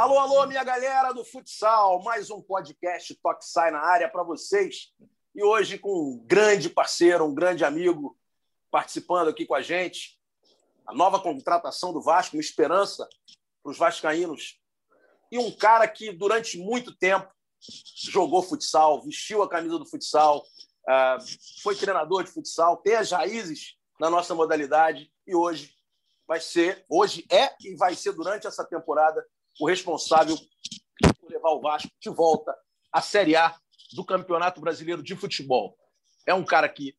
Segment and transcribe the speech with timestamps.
[0.00, 4.94] Alô, alô, minha galera do futsal, mais um podcast Toque Sai na área para vocês.
[5.34, 8.18] E hoje com um grande parceiro, um grande amigo
[8.70, 10.18] participando aqui com a gente.
[10.86, 13.06] A nova contratação do Vasco, uma esperança
[13.62, 14.58] para os vascaínos.
[15.30, 17.30] E um cara que durante muito tempo
[18.10, 20.42] jogou futsal, vestiu a camisa do futsal,
[20.88, 21.18] ah,
[21.62, 25.74] foi treinador de futsal, tem as raízes na nossa modalidade e hoje
[26.26, 29.22] vai ser, hoje é e vai ser durante essa temporada
[29.58, 30.36] o responsável
[31.20, 32.54] por levar o Vasco de volta
[32.92, 33.58] à Série A
[33.92, 35.76] do Campeonato Brasileiro de Futebol.
[36.26, 36.96] É um cara que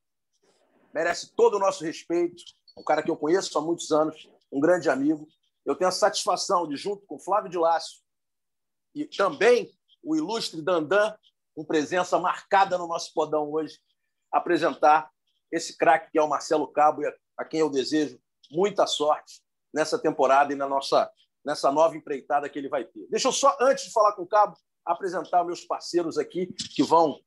[0.94, 2.44] merece todo o nosso respeito,
[2.78, 5.28] um cara que eu conheço há muitos anos, um grande amigo.
[5.66, 8.02] Eu tenho a satisfação de, junto com Flávio de Lácio
[8.94, 9.72] e também
[10.04, 11.16] o ilustre Dandan,
[11.56, 13.80] com presença marcada no nosso podão hoje,
[14.32, 15.12] apresentar
[15.52, 17.02] esse craque que é o Marcelo Cabo,
[17.38, 19.42] a quem eu desejo muita sorte
[19.74, 21.10] nessa temporada e na nossa
[21.44, 23.08] nessa nova empreitada que ele vai ter.
[23.10, 27.20] Deixa eu só, antes de falar com o Cabo, apresentar meus parceiros aqui que vão,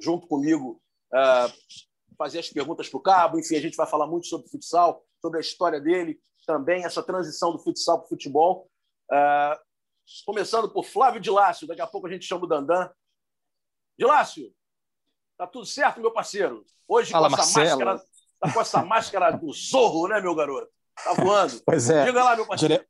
[0.00, 0.80] junto comigo,
[1.12, 1.52] uh,
[2.16, 3.38] fazer as perguntas para o Cabo.
[3.38, 7.52] Enfim, a gente vai falar muito sobre futsal, sobre a história dele, também essa transição
[7.52, 8.70] do futsal para o futebol.
[9.10, 9.58] Uh,
[10.24, 12.90] começando por Flávio de Lácio, daqui a pouco a gente chama o Dandan.
[13.98, 14.52] De Lácio,
[15.36, 16.64] tá tudo certo, meu parceiro?
[16.86, 17.84] Hoje Fala, com essa Marcelo.
[17.84, 18.08] máscara,
[18.40, 20.70] tá com essa máscara do zorro, né, meu garoto?
[21.04, 21.60] Tá voando.
[21.66, 22.04] Pois é.
[22.04, 22.74] Diga lá, meu parceiro.
[22.74, 22.88] Dire...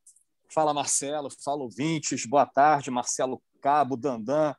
[0.53, 1.29] Fala, Marcelo.
[1.45, 2.25] Fala, ouvintes.
[2.25, 4.55] Boa tarde, Marcelo Cabo, Dandan,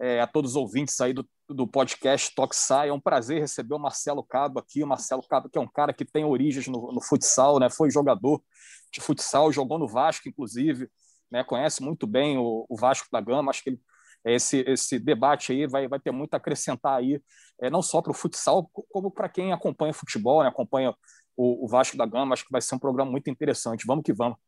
[0.00, 2.88] é, a todos os ouvintes aí do, do podcast Toxai.
[2.88, 4.82] É um prazer receber o Marcelo Cabo aqui.
[4.82, 7.68] O Marcelo Cabo, que é um cara que tem origens no, no futsal, né?
[7.68, 8.42] Foi jogador
[8.90, 10.88] de futsal, jogou no Vasco, inclusive,
[11.30, 11.44] né?
[11.44, 13.50] Conhece muito bem o, o Vasco da Gama.
[13.50, 13.80] Acho que ele,
[14.24, 17.20] esse, esse debate aí vai, vai ter muito a acrescentar aí,
[17.60, 20.48] é, não só para o futsal, como para quem acompanha futebol, né?
[20.48, 20.94] acompanha
[21.36, 22.32] o, o Vasco da Gama.
[22.32, 23.84] Acho que vai ser um programa muito interessante.
[23.86, 24.38] Vamos que vamos.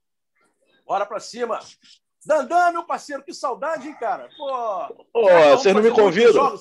[0.87, 1.59] Bora pra cima.
[2.25, 4.29] Dandan, meu parceiro, que saudade, hein, cara?
[4.37, 6.55] Pô, Pô vocês não me convidam?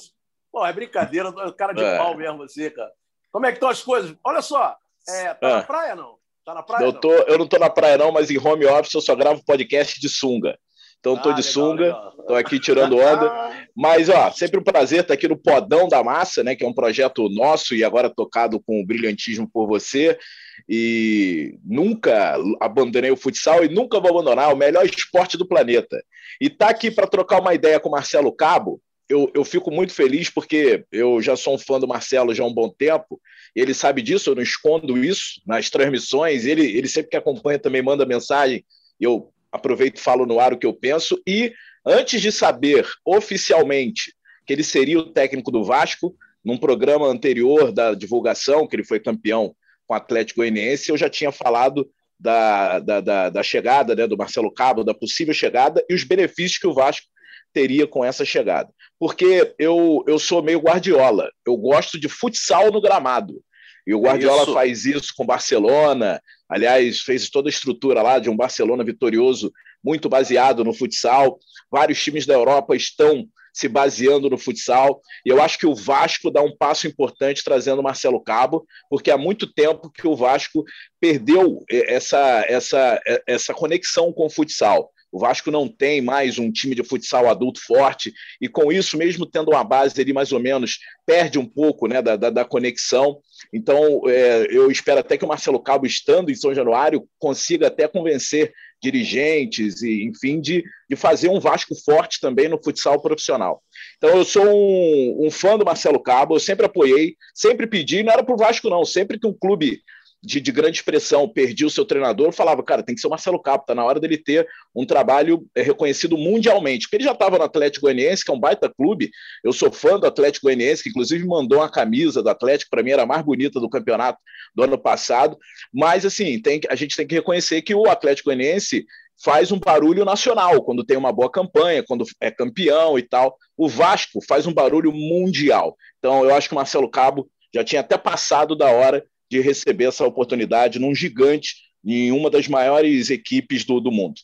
[0.52, 1.98] Pô, é brincadeira, cara de é.
[1.98, 2.92] pau mesmo você, cara.
[3.32, 4.16] Como é que estão as coisas?
[4.24, 4.76] Olha só,
[5.08, 5.54] é, tá é.
[5.56, 6.18] na praia não?
[6.46, 6.86] Tá na praia?
[6.86, 7.24] Eu, tô, não?
[7.24, 10.10] eu não tô na praia não, mas em home office eu só gravo podcast de
[10.10, 10.58] sunga.
[11.00, 13.32] Então estou ah, de legal, sunga, estou aqui tirando onda.
[13.78, 16.56] Mas, ó, sempre um prazer estar aqui no Podão da Massa, né?
[16.56, 20.18] Que é um projeto nosso e agora tocado com o brilhantismo por você.
[20.68, 26.04] E nunca abandonei o futsal e nunca vou abandonar o melhor esporte do planeta.
[26.40, 28.82] E tá aqui para trocar uma ideia com o Marcelo Cabo.
[29.08, 32.48] Eu, eu fico muito feliz porque eu já sou um fã do Marcelo já há
[32.48, 33.22] um bom tempo.
[33.56, 36.46] Ele sabe disso, eu não escondo isso nas transmissões.
[36.46, 38.66] Ele, ele sempre que acompanha também manda mensagem.
[39.00, 41.22] Eu aproveito e falo no ar o que eu penso.
[41.28, 41.54] E
[41.86, 44.14] antes de saber oficialmente
[44.46, 49.00] que ele seria o técnico do Vasco, num programa anterior da divulgação, que ele foi
[49.00, 49.56] campeão
[49.88, 54.18] com o Atlético Goianiense, eu já tinha falado da, da, da, da chegada né, do
[54.18, 57.08] Marcelo Cabo, da possível chegada e os benefícios que o Vasco
[57.54, 58.70] teria com essa chegada.
[59.00, 63.42] Porque eu, eu sou meio guardiola, eu gosto de futsal no gramado.
[63.88, 64.54] E o Guardiola isso.
[64.54, 66.20] faz isso com Barcelona,
[66.50, 69.54] aliás, fez toda a estrutura lá de um Barcelona vitorioso,
[69.84, 71.38] muito baseado no futsal.
[71.70, 75.02] Vários times da Europa estão se baseando no futsal.
[75.26, 79.10] E eu acho que o Vasco dá um passo importante trazendo o Marcelo Cabo, porque
[79.10, 80.66] há muito tempo que o Vasco
[81.00, 84.92] perdeu essa, essa, essa conexão com o futsal.
[85.10, 89.26] O Vasco não tem mais um time de futsal adulto forte, e com isso, mesmo
[89.26, 93.22] tendo uma base ali mais ou menos, perde um pouco né, da, da, da conexão.
[93.54, 97.88] Então, é, eu espero até que o Marcelo Cabo, estando em São Januário, consiga até
[97.88, 98.52] convencer
[98.92, 103.62] dirigentes e, enfim, de, de fazer um Vasco forte também no futsal profissional.
[103.98, 108.14] Então, eu sou um, um fã do Marcelo Cabo, eu sempre apoiei, sempre pedi, não
[108.14, 109.82] era para o Vasco, não, sempre que um clube
[110.26, 113.42] de, de, grande expressão perdia o seu treinador, falava, cara, tem que ser o Marcelo
[113.42, 117.38] Capo, tá na hora dele ter um trabalho é, reconhecido mundialmente, porque ele já estava
[117.38, 119.12] no Atlético Goianiense, que é um baita clube,
[119.44, 122.92] eu sou fã do Atlético Goianiense, que inclusive mandou uma camisa do Atlético, para mim
[122.92, 124.20] era a mais bonita do campeonato
[124.56, 125.38] do ano passado,
[125.74, 128.86] mas assim, tem, a gente tem que reconhecer que o Atlético Goianiense
[129.24, 133.38] faz um barulho nacional quando tem uma boa campanha, quando é campeão e tal.
[133.56, 135.76] O Vasco faz um barulho mundial.
[136.00, 139.86] Então, eu acho que o Marcelo Cabo já tinha até passado da hora de receber
[139.86, 144.22] essa oportunidade num gigante, em uma das maiores equipes do, do mundo.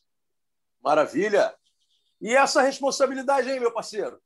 [0.81, 1.53] Maravilha!
[2.19, 4.19] E essa responsabilidade aí, meu parceiro?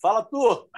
[0.00, 0.68] Fala tu!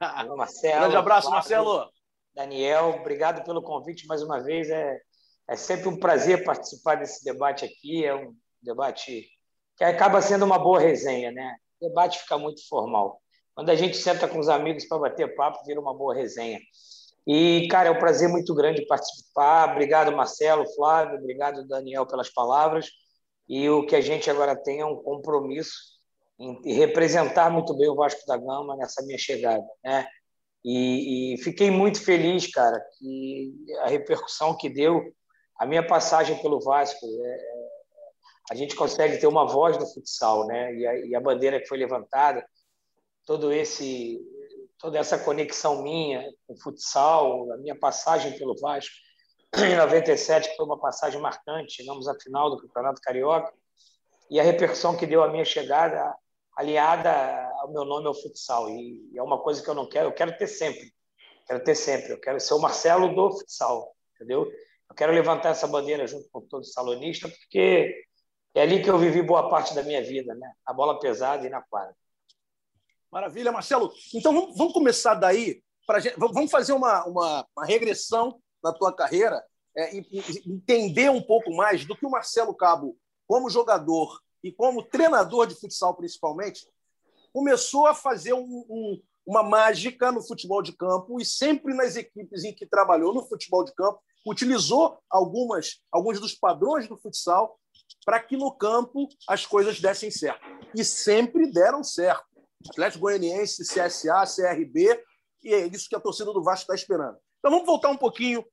[0.00, 0.80] Olá, Marcelo.
[0.80, 1.88] Grande abraço, Marcelo.
[2.34, 4.68] Daniel, obrigado pelo convite mais uma vez.
[4.70, 5.00] É,
[5.48, 8.04] é sempre um prazer participar desse debate aqui.
[8.04, 9.28] É um debate
[9.76, 11.56] que acaba sendo uma boa resenha, né?
[11.80, 13.20] O debate fica muito formal.
[13.54, 16.60] Quando a gente senta com os amigos para bater papo, vira uma boa resenha.
[17.28, 19.72] E, cara, é um prazer muito grande participar.
[19.72, 22.88] Obrigado, Marcelo, Flávio, obrigado, Daniel, pelas palavras.
[23.46, 25.98] E o que a gente agora tem é um compromisso
[26.38, 30.06] em representar muito bem o Vasco da Gama nessa minha chegada, né?
[30.64, 35.02] E, e, fiquei muito feliz, cara, que a repercussão que deu
[35.58, 37.04] a minha passagem pelo Vasco.
[37.04, 37.68] É, é,
[38.50, 40.74] a gente consegue ter uma voz no futsal, né?
[40.74, 42.44] E a, e a, bandeira que foi levantada,
[43.26, 44.18] todo esse,
[44.78, 48.94] toda essa conexão minha com o futsal, a minha passagem pelo Vasco
[49.56, 53.52] em 97, que foi uma passagem marcante, chegamos à final do Campeonato Carioca,
[54.30, 56.14] e a repercussão que deu a minha chegada
[56.56, 57.10] aliada
[57.60, 58.68] ao meu nome ao futsal.
[58.68, 60.92] E é uma coisa que eu não quero, eu quero ter sempre.
[61.46, 62.12] Quero ter sempre.
[62.12, 64.46] Eu quero ser o Marcelo do futsal, entendeu?
[64.90, 68.04] Eu quero levantar essa bandeira junto com todos os salonistas, porque
[68.54, 70.52] é ali que eu vivi boa parte da minha vida, né?
[70.66, 71.94] A bola pesada e na quadra.
[73.10, 73.92] Maravilha, Marcelo.
[74.14, 75.62] Então vamos começar daí.
[75.86, 79.42] Pra gente, vamos fazer uma, uma, uma regressão na tua carreira
[79.74, 84.52] é, e, e entender um pouco mais do que o Marcelo Cabo, como jogador, e
[84.52, 86.68] como treinador de futsal principalmente,
[87.32, 92.44] começou a fazer um, um, uma mágica no futebol de campo e sempre nas equipes
[92.44, 97.58] em que trabalhou no futebol de campo, utilizou algumas, alguns dos padrões do futsal
[98.04, 100.40] para que no campo as coisas dessem certo.
[100.74, 102.26] E sempre deram certo.
[102.70, 105.02] Atlético Goianiense, CSA, CRB,
[105.42, 107.16] e é isso que a torcida do Vasco está esperando.
[107.38, 108.44] Então vamos voltar um pouquinho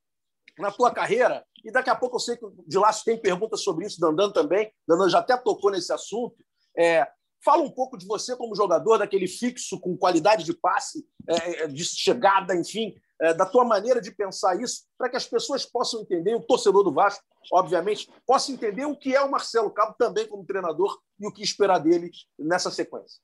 [0.57, 3.85] na tua carreira, e daqui a pouco eu sei que o Laço tem perguntas sobre
[3.85, 6.35] isso, Dandan também, Dandan já até tocou nesse assunto.
[6.77, 7.07] É,
[7.43, 11.67] fala um pouco de você como jogador, daquele fixo com qualidade de passe, é, é
[11.67, 16.01] de chegada, enfim, é, da tua maneira de pensar isso, para que as pessoas possam
[16.01, 20.27] entender, o torcedor do Vasco, obviamente, possa entender o que é o Marcelo Cabo também
[20.27, 23.21] como treinador e o que esperar dele nessa sequência.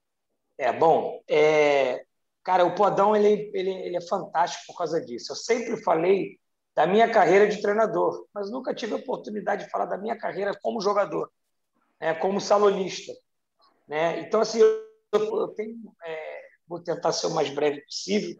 [0.62, 2.06] É, bom, é...
[2.44, 5.31] cara, o Podão ele, ele, ele é fantástico por causa disso.
[5.31, 6.40] Eu sempre falei
[6.75, 10.56] da minha carreira de treinador, mas nunca tive a oportunidade de falar da minha carreira
[10.62, 11.31] como jogador,
[12.00, 13.12] né, como salonista.
[13.88, 14.19] Né?
[14.19, 15.75] Então, assim, eu, eu tenho,
[16.06, 18.40] é, vou tentar ser o mais breve possível,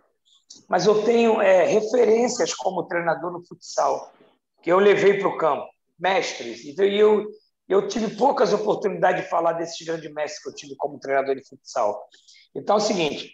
[0.70, 4.14] mas eu tenho é, referências como treinador no futsal,
[4.62, 7.26] que eu levei para o campo, mestres, e eu,
[7.72, 11.48] eu tive poucas oportunidades de falar desses grandes mestres que eu tive como treinador de
[11.48, 12.06] futsal.
[12.54, 13.34] Então, é o seguinte,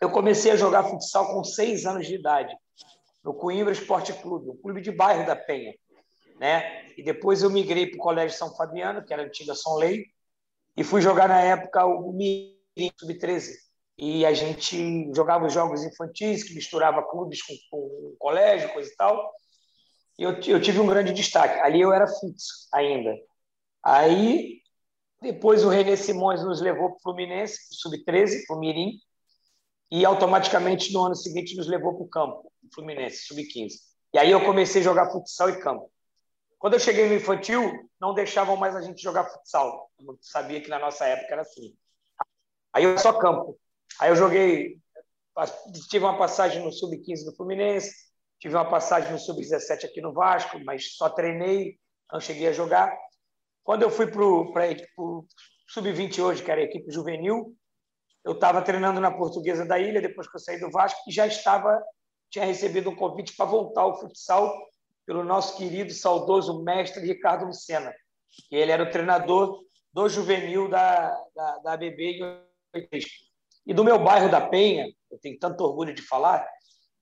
[0.00, 2.56] eu comecei a jogar futsal com seis anos de idade
[3.22, 5.74] no Coimbra Esporte Clube, um clube de bairro da Penha.
[6.40, 6.86] Né?
[6.96, 10.06] E depois eu migrei para o Colégio São Fabiano, que era a antiga São Lei,
[10.76, 13.52] e fui jogar na época o Mirim Sub-13.
[13.98, 18.96] E a gente jogava os jogos infantis, que misturava clubes com, com colégio, coisa e
[18.96, 19.32] tal.
[20.18, 21.58] E eu, eu tive um grande destaque.
[21.60, 23.14] Ali eu era fixo ainda.
[23.88, 24.62] Aí,
[25.22, 28.98] depois o René Simões nos levou para o Fluminense, Sub-13, para o Mirim,
[29.92, 33.74] e automaticamente no ano seguinte nos levou para o campo, o Fluminense, sub-15.
[34.12, 35.88] E aí eu comecei a jogar futsal e campo.
[36.58, 39.88] Quando eu cheguei no infantil, não deixavam mais a gente jogar futsal.
[40.00, 41.72] Eu sabia que na nossa época era assim.
[42.72, 43.56] Aí eu só campo.
[44.00, 44.80] Aí eu joguei,
[45.88, 47.94] tive uma passagem no sub-15 do Fluminense,
[48.40, 51.78] tive uma passagem no sub-17 aqui no Vasco, mas só treinei,
[52.12, 52.92] não cheguei a jogar.
[53.66, 55.26] Quando eu fui para o
[55.66, 57.52] sub-20 hoje, que era a equipe juvenil,
[58.24, 61.26] eu estava treinando na Portuguesa da Ilha depois que eu saí do Vasco e já
[61.26, 61.82] estava
[62.30, 64.56] tinha recebido um convite para voltar ao futsal
[65.04, 67.92] pelo nosso querido saudoso mestre Ricardo Lucena,
[68.48, 69.60] que ele era o treinador
[69.92, 72.22] do juvenil da, da, da ABB em
[72.72, 73.04] 83.
[73.66, 76.46] E do meu bairro da Penha, eu tenho tanto orgulho de falar,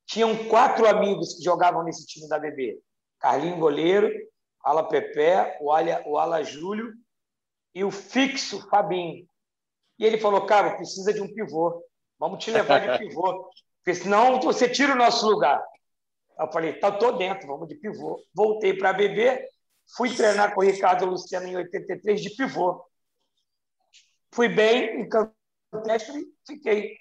[0.07, 2.81] tinham quatro amigos que jogavam nesse time da ABB.
[3.19, 4.11] Carlinho Goleiro,
[4.65, 6.95] Ala Pepé, o Ala, o Ala Júlio
[7.75, 9.29] e o fixo Fabinho.
[9.99, 11.85] E ele falou, cara, precisa de um pivô.
[12.19, 13.51] Vamos te levar de pivô.
[13.77, 15.63] Porque senão você tira o nosso lugar.
[16.39, 18.21] Eu falei, tá, tô dentro, vamos de pivô.
[18.35, 19.47] Voltei para BB,
[19.97, 22.83] fui treinar com o Ricardo Luciano em 83 de pivô.
[24.33, 26.97] Fui bem, em Campestre, fiquei.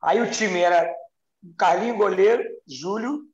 [0.00, 0.94] Aí o time era
[1.58, 3.24] Carlinho goleiro, Júlio,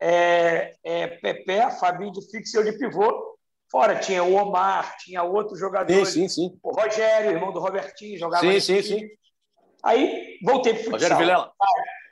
[0.00, 3.36] é, é, Pepe, Fabinho de fixo e eu de pivô.
[3.70, 6.08] Fora tinha o Omar, tinha outros jogadores.
[6.08, 6.58] Sim, sim, sim.
[6.62, 8.44] O Rogério, irmão do Robertinho, jogava.
[8.44, 9.08] Sim, sim, sim.
[9.82, 10.92] Aí voltei para o futsal.
[10.92, 11.52] Rogério Vilela.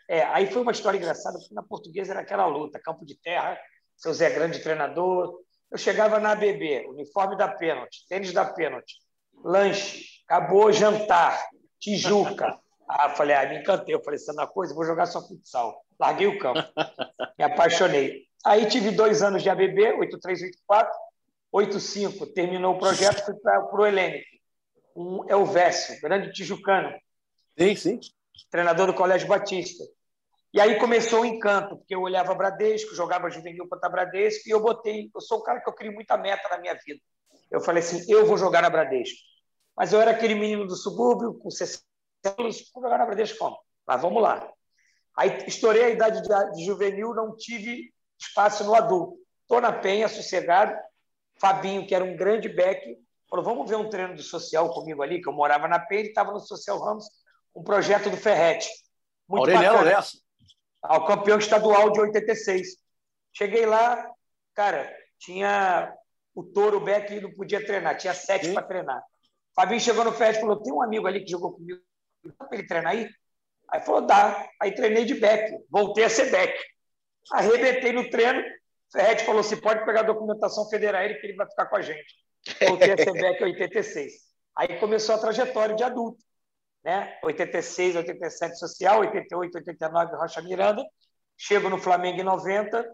[0.08, 3.58] É, aí foi uma história engraçada, porque na portuguesa era aquela luta, campo de terra,
[3.96, 5.40] seu Zé Grande treinador.
[5.70, 8.94] Eu chegava na ABB, uniforme da pênalti, tênis da pênalti,
[9.42, 11.42] lanche, acabou jantar,
[11.80, 12.58] Tijuca.
[12.86, 13.94] Ah, falei, ah, me encantei.
[13.94, 15.83] Eu falei, isso é uma coisa, vou jogar só futsal.
[15.98, 16.62] Larguei o campo.
[17.38, 18.26] Me apaixonei.
[18.44, 20.92] Aí tive dois anos de ABB, 8384,
[21.50, 24.26] 85, terminou o projeto, fui para o Helênico.
[24.96, 26.92] Um Elvésio, grande tijucano.
[27.58, 28.00] Sim, sim.
[28.50, 29.84] Treinador do Colégio Batista.
[30.52, 34.60] E aí começou o encanto, porque eu olhava Bradesco, jogava juvenil contra Bradesco, e eu
[34.60, 35.10] botei.
[35.12, 37.00] Eu sou um cara que eu crio muita meta na minha vida.
[37.50, 39.18] Eu falei assim, eu vou jogar na Bradesco.
[39.76, 41.82] Mas eu era aquele menino do subúrbio, com 60
[42.38, 43.58] anos, vou jogar na Bradesco como?
[43.86, 44.48] Mas vamos lá.
[45.16, 49.16] Aí estourei a idade de, de juvenil, não tive espaço no adulto.
[49.42, 50.74] Estou na Penha, sossegado.
[51.40, 52.80] Fabinho, que era um grande back,
[53.28, 56.08] falou: vamos ver um treino do social comigo ali, que eu morava na Penha, ele
[56.08, 57.06] estava no Social Ramos,
[57.54, 58.68] um projeto do Ferrete.
[59.28, 59.96] Muito Aureliano bacana.
[59.96, 60.18] nessa.
[60.82, 62.76] Ao campeão estadual de 86.
[63.32, 64.08] Cheguei lá,
[64.54, 65.92] cara, tinha
[66.34, 69.02] o touro back não podia treinar, tinha sete para treinar.
[69.54, 71.80] Fabinho chegou no Ferrete e falou: tem um amigo ali que jogou comigo,
[72.24, 73.08] dá para ele treinar aí?
[73.70, 74.48] Aí falou: dá.
[74.60, 76.58] Aí treinei de back, voltei a ser back.
[77.32, 78.42] Arrebentei no treino,
[78.92, 81.82] Ferretti falou: se pode pegar a documentação federal ele que ele vai ficar com a
[81.82, 82.24] gente.
[82.68, 84.12] Voltei a CBEC em 86.
[84.56, 86.22] Aí começou a trajetória de adulto.
[86.84, 87.18] Né?
[87.24, 90.84] 86, 87 social, 88, 89 Rocha Miranda.
[91.36, 92.86] Chego no Flamengo em 90.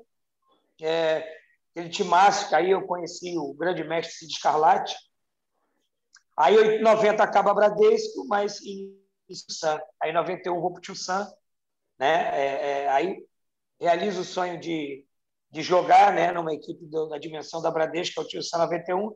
[0.82, 1.28] É,
[1.72, 4.96] aquele timácio, aí eu conheci o grande mestre Cid Scarlatti.
[6.38, 8.99] Aí em 90 acaba Bradesco, mas em
[9.34, 9.80] Sam.
[10.02, 11.30] Aí em 91 vou para o Tio Sam.
[11.98, 12.30] Né?
[12.32, 12.46] É,
[12.84, 13.24] é, aí
[13.78, 15.06] realizo o sonho de
[15.50, 19.14] de jogar né, numa equipe do, da dimensão da Bradesco, que é o Tio 91.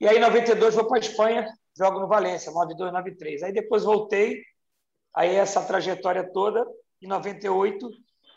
[0.00, 3.42] E aí, em 92, vou para a Espanha, jogo no Valência, 92, 93.
[3.42, 4.42] Aí depois voltei,
[5.14, 6.64] aí essa trajetória toda.
[7.00, 7.90] Em 98,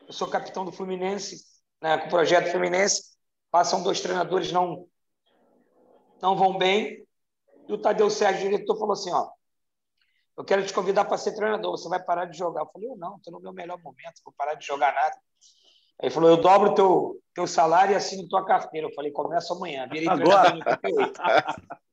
[0.08, 1.44] eu sou capitão do Fluminense,
[1.82, 3.18] né, com o projeto Fluminense.
[3.52, 4.88] Passam dois treinadores, não,
[6.22, 7.06] não vão bem.
[7.68, 9.30] E o Tadeu Sérgio, diretor, falou assim: ó,
[10.38, 12.62] eu quero te convidar para ser treinador, você vai parar de jogar.
[12.62, 15.18] Eu falei: eu não, estou no meu melhor momento, vou parar de jogar nada.
[16.00, 18.88] Ele falou: eu dobro teu teu salário e assino tua carteira.
[18.88, 19.88] Eu falei: começa amanhã.
[19.88, 20.54] Virei Agora.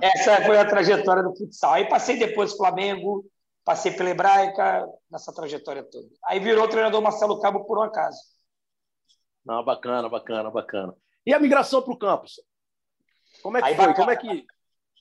[0.00, 1.72] Essa foi a trajetória do futsal.
[1.72, 3.24] Aí passei depois Flamengo,
[3.64, 6.08] passei pela Hebraica, nessa trajetória toda.
[6.24, 8.20] Aí virou treinador Marcelo Cabo por um acaso.
[9.44, 10.94] Não, bacana, bacana, bacana.
[11.26, 12.40] E a migração para o campus?
[13.42, 13.86] Como é que aí, foi?
[13.86, 13.96] Bacana.
[13.96, 14.46] Como é que...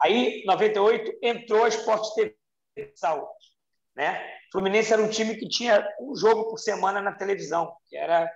[0.01, 2.37] Aí, 98, entrou a Esporte TV
[2.77, 3.29] Futsal,
[3.95, 4.39] né?
[4.51, 8.31] Fluminense era um time que tinha um jogo por semana na televisão, que era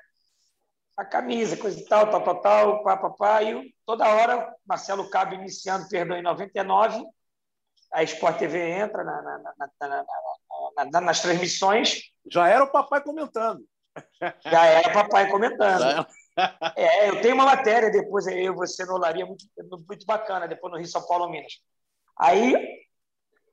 [0.96, 3.43] a camisa, coisa e tal, tal, tal, tal, pá, pá, pá.
[3.43, 7.03] E toda hora, Marcelo Cabo iniciando, perdão, em 99,
[7.91, 9.53] a Sport TV entra na, na,
[10.91, 12.01] na, nas transmissões.
[12.29, 13.63] Já era o papai comentando.
[14.46, 16.08] Já era o papai comentando.
[16.75, 19.46] É, eu tenho uma matéria depois, eu e você no Olaria, muito,
[19.88, 21.60] muito bacana, depois no Rio São Paulo, Minas.
[22.18, 22.56] Aí,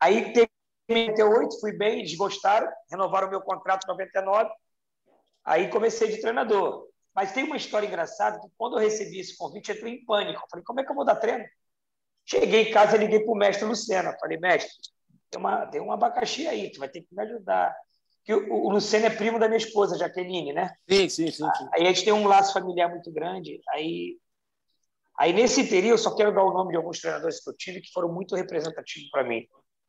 [0.01, 0.51] aí teve
[0.89, 4.51] 98, fui bem, eles gostaram, renovaram meu contrato em 99.
[5.45, 6.89] Aí comecei de treinador.
[7.15, 10.43] Mas tem uma história engraçada que quando eu recebi esse convite, entrei em pânico.
[10.51, 11.45] falei, como é que eu vou dar treino?
[12.25, 14.17] Cheguei em casa, liguei para o mestre Lucena.
[14.21, 14.71] Falei, mestre,
[15.31, 17.75] tem, uma, tem um abacaxi aí, tu vai ter que me ajudar.
[18.25, 20.73] Que o, o Lucena é primo da minha esposa, Jaqueline, né?
[20.89, 21.69] Sim, sim, sim, sim.
[21.75, 23.61] Aí a gente tem um laço familiar muito grande.
[23.71, 24.19] Aí,
[25.19, 27.81] aí nesse período, eu só quero dar o nome de alguns treinadores que eu tive
[27.81, 29.47] que foram muito representativos para mim.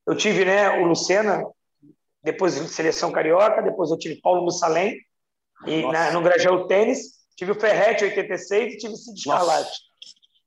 [0.07, 1.43] Eu tive né, o Lucena,
[2.23, 4.97] depois seleção carioca, depois eu tive Paulo Mussalem,
[5.65, 9.79] e na, no Grajaú Tênis, tive o Ferretti, 86, e tive o Cid Scarlatti.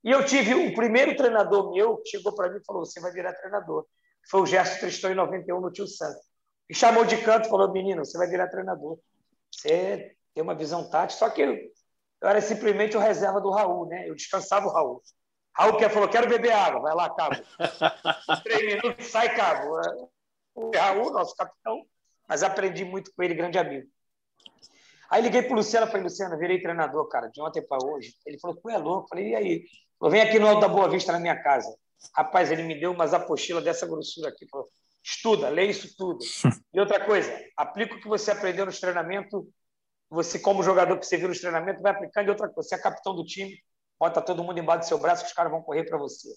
[0.02, 3.10] E eu tive o primeiro treinador meu que chegou para mim e falou: Você vai
[3.12, 3.86] virar treinador.
[4.30, 6.22] Foi o Gerson Tristão em 91 no Tio Santos.
[6.68, 8.98] E chamou de canto e falou: Menino, você vai virar treinador.
[9.50, 11.18] Você tem uma visão tática.
[11.18, 14.08] Só que eu, eu era simplesmente o reserva do Raul, né?
[14.08, 15.02] Eu descansava o Raul.
[15.54, 16.80] Raul que falou: Quero beber água.
[16.80, 17.36] Vai lá, Cabo.
[18.42, 19.76] Três minutos, sai, Cabo.
[20.54, 21.84] O Raul, nosso capitão,
[22.28, 23.88] mas aprendi muito com ele, grande amigo.
[25.10, 28.14] Aí liguei para o Luciano, falei, Luciano, virei treinador, cara, de ontem para hoje.
[28.26, 29.08] Ele falou, tu é louco?
[29.08, 29.64] Falei, e aí?
[29.98, 31.72] Falou, vem aqui no Alto da Boa Vista, na minha casa.
[32.16, 34.46] Rapaz, ele me deu umas apostilas dessa grossura aqui.
[34.48, 34.68] Falou,
[35.04, 36.18] estuda, lê isso tudo.
[36.72, 39.44] E outra coisa, aplica o que você aprendeu nos treinamentos,
[40.10, 42.26] você como jogador que você viu nos treinamentos, vai aplicando.
[42.26, 43.56] E outra coisa, você é capitão do time,
[43.96, 46.28] bota todo mundo embaixo do seu braço que os caras vão correr para você.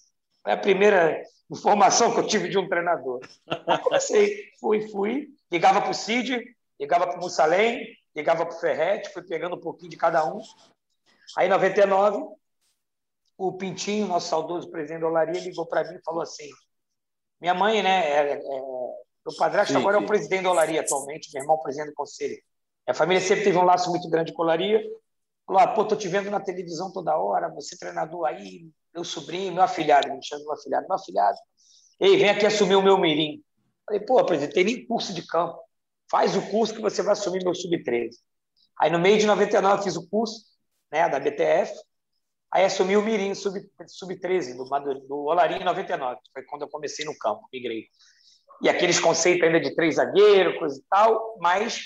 [0.43, 3.19] Foi a primeira informação que eu tive de um treinador.
[3.67, 6.39] Aí comecei, fui, fui, ligava para o Cid,
[6.79, 7.83] ligava para o Mussalem,
[8.15, 10.39] ligava para o Ferretti, fui pegando um pouquinho de cada um.
[11.35, 12.23] Aí, em 99,
[13.37, 16.49] o Pintinho, nosso saudoso presidente da Olaria, ligou para mim e falou assim:
[17.39, 20.03] minha mãe, né, é, é, o padrasto sim, agora sim.
[20.03, 22.37] é o presidente da Olaria atualmente, meu irmão, presidente do conselho.
[22.87, 24.81] A família sempre teve um laço muito grande com a Olaria.
[25.45, 29.53] Falou: ah, pô, tô te vendo na televisão toda hora, você treinador aí, meu sobrinho,
[29.53, 31.37] meu afilhado, me chama meu afilhado, meu afilhado.
[31.99, 33.43] Ei, vem aqui assumir o meu mirim.
[33.85, 35.67] Falei, pô, presidente, tem nem curso de campo
[36.09, 38.11] faz o curso que você vai assumir meu sub-13.
[38.79, 40.45] Aí, no meio de 99, eu fiz o curso
[40.91, 41.73] né, da BTF,
[42.57, 47.05] aí assumi o Mirim sub-13, sub do, do Olarim em 99, foi quando eu comecei
[47.05, 47.85] no campo, migrei.
[48.63, 51.79] E aqueles conceitos ainda de três zagueiros, coisa e tal, mas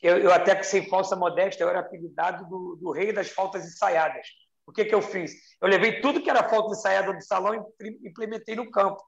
[0.00, 3.64] eu, eu até que sem falsa modéstia, eu era apelidado do, do rei das faltas
[3.66, 4.24] ensaiadas,
[4.64, 5.32] O que, que eu fiz?
[5.60, 9.02] Eu levei tudo que era falta ensaiada do salão e implementei no campo.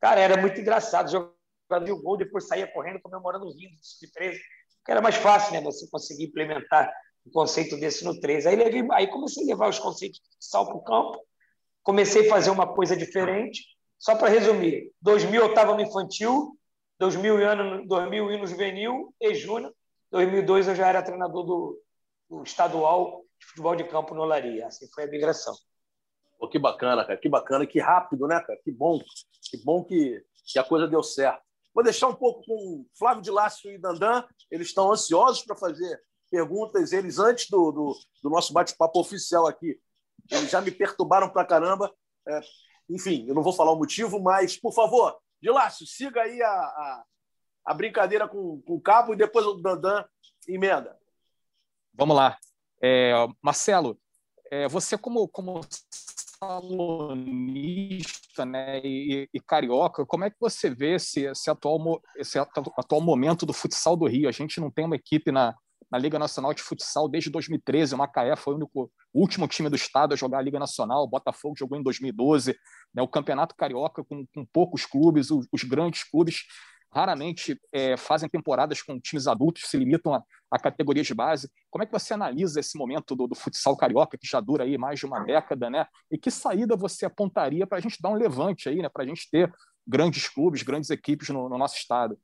[0.00, 1.10] Cara, era muito engraçado.
[1.10, 3.76] Jogando o gol, depois saía correndo, comemorando rindo
[4.14, 4.40] 13.
[4.78, 5.60] Porque era mais fácil, né?
[5.60, 6.90] Você conseguir implementar
[7.28, 8.48] um conceito desse no 13.
[8.48, 11.22] Aí, levei, aí comecei a levar os conceitos de sal para o campo.
[11.82, 13.64] Comecei a fazer uma coisa diferente.
[13.98, 16.56] Só para resumir, 2000 eu estava no infantil,
[16.98, 19.74] 2000 ano, 2001 no juvenil e júnior.
[20.10, 21.82] 2002 eu já era treinador do,
[22.28, 24.66] do estadual de futebol de campo no Olaria.
[24.66, 25.54] Assim foi a migração.
[26.38, 27.18] Pô, que bacana, cara.
[27.18, 28.58] Que bacana, que rápido, né, cara?
[28.62, 29.00] Que bom.
[29.50, 31.42] Que bom que, que a coisa deu certo.
[31.74, 34.24] Vou deixar um pouco com Flávio de Lácio e Dandan.
[34.50, 36.92] Eles estão ansiosos para fazer perguntas.
[36.92, 39.78] Eles, antes do, do, do nosso bate-papo oficial aqui,
[40.30, 41.92] eles já me perturbaram para caramba.
[42.26, 42.40] É,
[42.88, 46.50] enfim, eu não vou falar o motivo, mas, por favor, de Lácio, siga aí a,
[46.50, 47.04] a,
[47.66, 50.04] a brincadeira com, com o cabo e depois o Dandan
[50.46, 50.96] emenda.
[51.94, 52.36] Vamos lá.
[52.82, 53.98] É, Marcelo,
[54.50, 55.60] é, você como, como
[56.40, 63.00] salonista né, e, e, carioca, como é que você vê esse, esse, atual, esse atual
[63.00, 64.28] momento do futsal do Rio?
[64.28, 65.54] A gente não tem uma equipe na,
[65.90, 67.94] na Liga Nacional de Futsal desde 2013.
[67.94, 71.02] O Macaé foi o, único, o último time do estado a jogar a Liga Nacional.
[71.02, 72.56] O Botafogo jogou em 2012.
[72.94, 76.44] Né, o Campeonato Carioca com, com poucos clubes, os, os grandes clubes
[76.90, 81.50] raramente é, fazem temporadas com times adultos, se limitam a, a, categorias de base.
[81.70, 84.78] Como é que você analisa esse momento do, do, futsal carioca, que já dura aí
[84.78, 85.86] mais de uma década, né?
[86.10, 88.88] E que saída você apontaria para a gente dar um levante aí, né?
[88.88, 89.52] Para a gente ter
[89.86, 92.18] grandes clubes, grandes equipes no, no, nosso estado?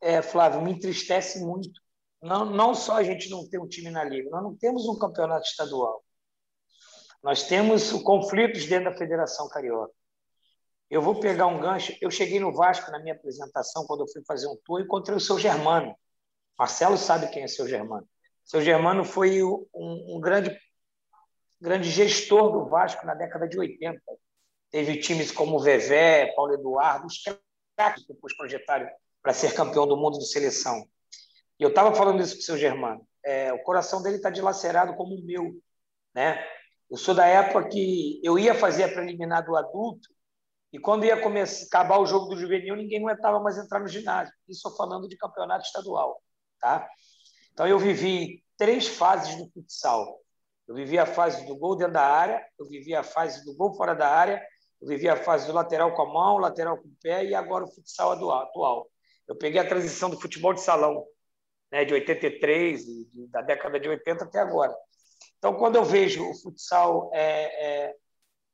[0.00, 1.80] É, Flávio, me entristece muito.
[2.22, 4.98] Não, não só a gente não ter um time na liga, nós não temos um
[4.98, 6.04] campeonato estadual.
[7.22, 9.92] Nós temos conflitos dentro da Federação Carioca.
[10.90, 11.94] Eu vou pegar um gancho.
[12.00, 15.20] Eu cheguei no Vasco na minha apresentação, quando eu fui fazer um tour, encontrei o
[15.20, 15.94] seu Germano.
[16.58, 18.06] Marcelo sabe quem é seu Germano.
[18.44, 20.58] Seu Germano foi um, um grande,
[21.60, 24.00] grande gestor do Vasco na década de 80.
[24.70, 27.22] Teve times como Vevé, Paulo Eduardo, os
[27.76, 28.88] craques que depois projetaram
[29.22, 30.88] para ser campeão do mundo de seleção.
[31.60, 33.06] E eu estava falando isso com o seu Germano.
[33.22, 35.52] É, o coração dele está dilacerado como o meu.
[36.14, 36.42] Né?
[36.90, 40.08] Eu sou da época que eu ia fazer a preliminar do adulto
[40.72, 44.32] e quando ia começar, acabar o jogo do juvenil, ninguém aguentava mais entrar no ginásio.
[44.48, 46.22] Isso falando de campeonato estadual.
[46.58, 46.88] Tá?
[47.52, 50.18] Então, eu vivi três fases do futsal.
[50.66, 53.74] Eu vivi a fase do gol dentro da área, eu vivi a fase do gol
[53.74, 54.40] fora da área,
[54.80, 57.64] eu vivi a fase do lateral com a mão, lateral com o pé e agora
[57.64, 58.88] o futsal atual.
[59.28, 61.04] Eu peguei a transição do futebol de salão,
[61.70, 64.74] né, de 83, de, da década de 80 até agora.
[65.38, 67.96] Então, quando eu vejo o futsal é, é,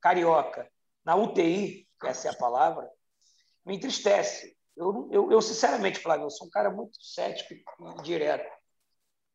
[0.01, 0.71] carioca
[1.05, 2.89] na UTI, essa é a palavra,
[3.65, 4.57] me entristece.
[4.77, 8.49] Eu, eu, eu, sinceramente, Flávio, eu sou um cara muito cético e direto.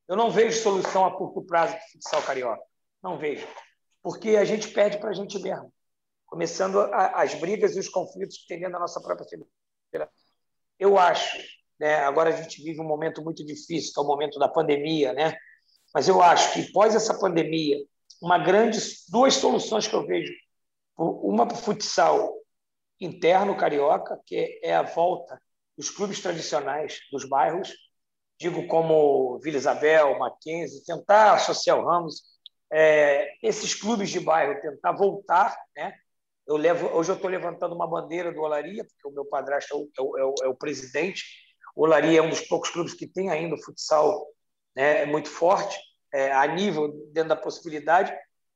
[0.07, 2.63] Eu não vejo solução a curto prazo do futsal carioca.
[3.01, 3.47] Não vejo.
[4.01, 5.73] Porque a gente perde para a gente mesmo.
[6.25, 10.13] Começando a, as brigas e os conflitos que tem dentro da nossa própria federação.
[10.79, 11.37] Eu acho,
[11.81, 15.13] né, agora a gente vive um momento muito difícil, que é o momento da pandemia,
[15.13, 15.35] né?
[15.91, 17.75] mas eu acho que, pós essa pandemia,
[18.21, 18.77] uma grande,
[19.09, 20.31] duas soluções que eu vejo.
[20.95, 22.35] Uma para o futsal
[22.99, 25.41] interno carioca, que é a volta
[25.75, 27.73] dos clubes tradicionais dos bairros,
[28.39, 32.21] digo como Vila Isabel, Mackenzie, tentar associar o Ramos,
[32.71, 35.95] é, esses clubes de bairro tentar voltar, né?
[36.47, 40.01] Eu levo, hoje eu estou levantando uma bandeira do Olaria, porque o meu padrasto é
[40.01, 41.23] o, é o, é o presidente.
[41.75, 44.25] O Olaria é um dos poucos clubes que tem ainda o futsal
[44.75, 45.77] né, muito forte,
[46.13, 48.13] é, a nível dentro da possibilidade.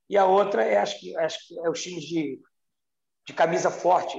[0.10, 2.40] E a outra é acho que acho que é os times de,
[3.26, 4.18] de camisa forte,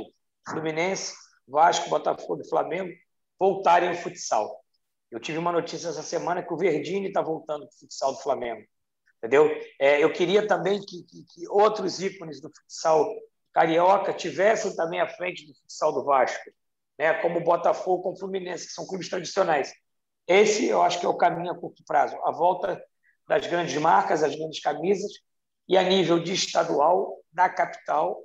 [0.49, 1.15] Fluminense,
[1.47, 2.93] Vasco, Botafogo e Flamengo
[3.39, 4.65] voltarem ao futsal.
[5.11, 8.21] Eu tive uma notícia essa semana que o Verdini está voltando para o futsal do
[8.21, 8.67] Flamengo.
[9.19, 9.49] Entendeu?
[9.79, 13.09] É, eu queria também que, que, que, outros ícones do futsal
[13.53, 16.51] carioca tivessem também à frente do futsal do Vasco,
[16.99, 17.15] né?
[17.21, 19.73] como o Botafogo, como o Fluminense, que são clubes tradicionais.
[20.27, 22.17] Esse eu acho que é o caminho a curto prazo.
[22.25, 22.83] A volta
[23.29, 25.13] das grandes marcas, as grandes camisas,
[25.69, 28.23] e a nível de estadual, da capital,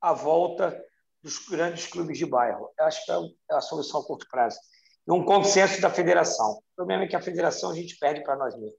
[0.00, 0.80] a volta
[1.22, 2.70] dos grandes clubes de bairro.
[2.78, 4.58] Eu acho que é a solução a curto prazo.
[5.06, 6.52] E um consenso da federação.
[6.52, 8.78] O problema é que a federação a gente perde para nós mesmos.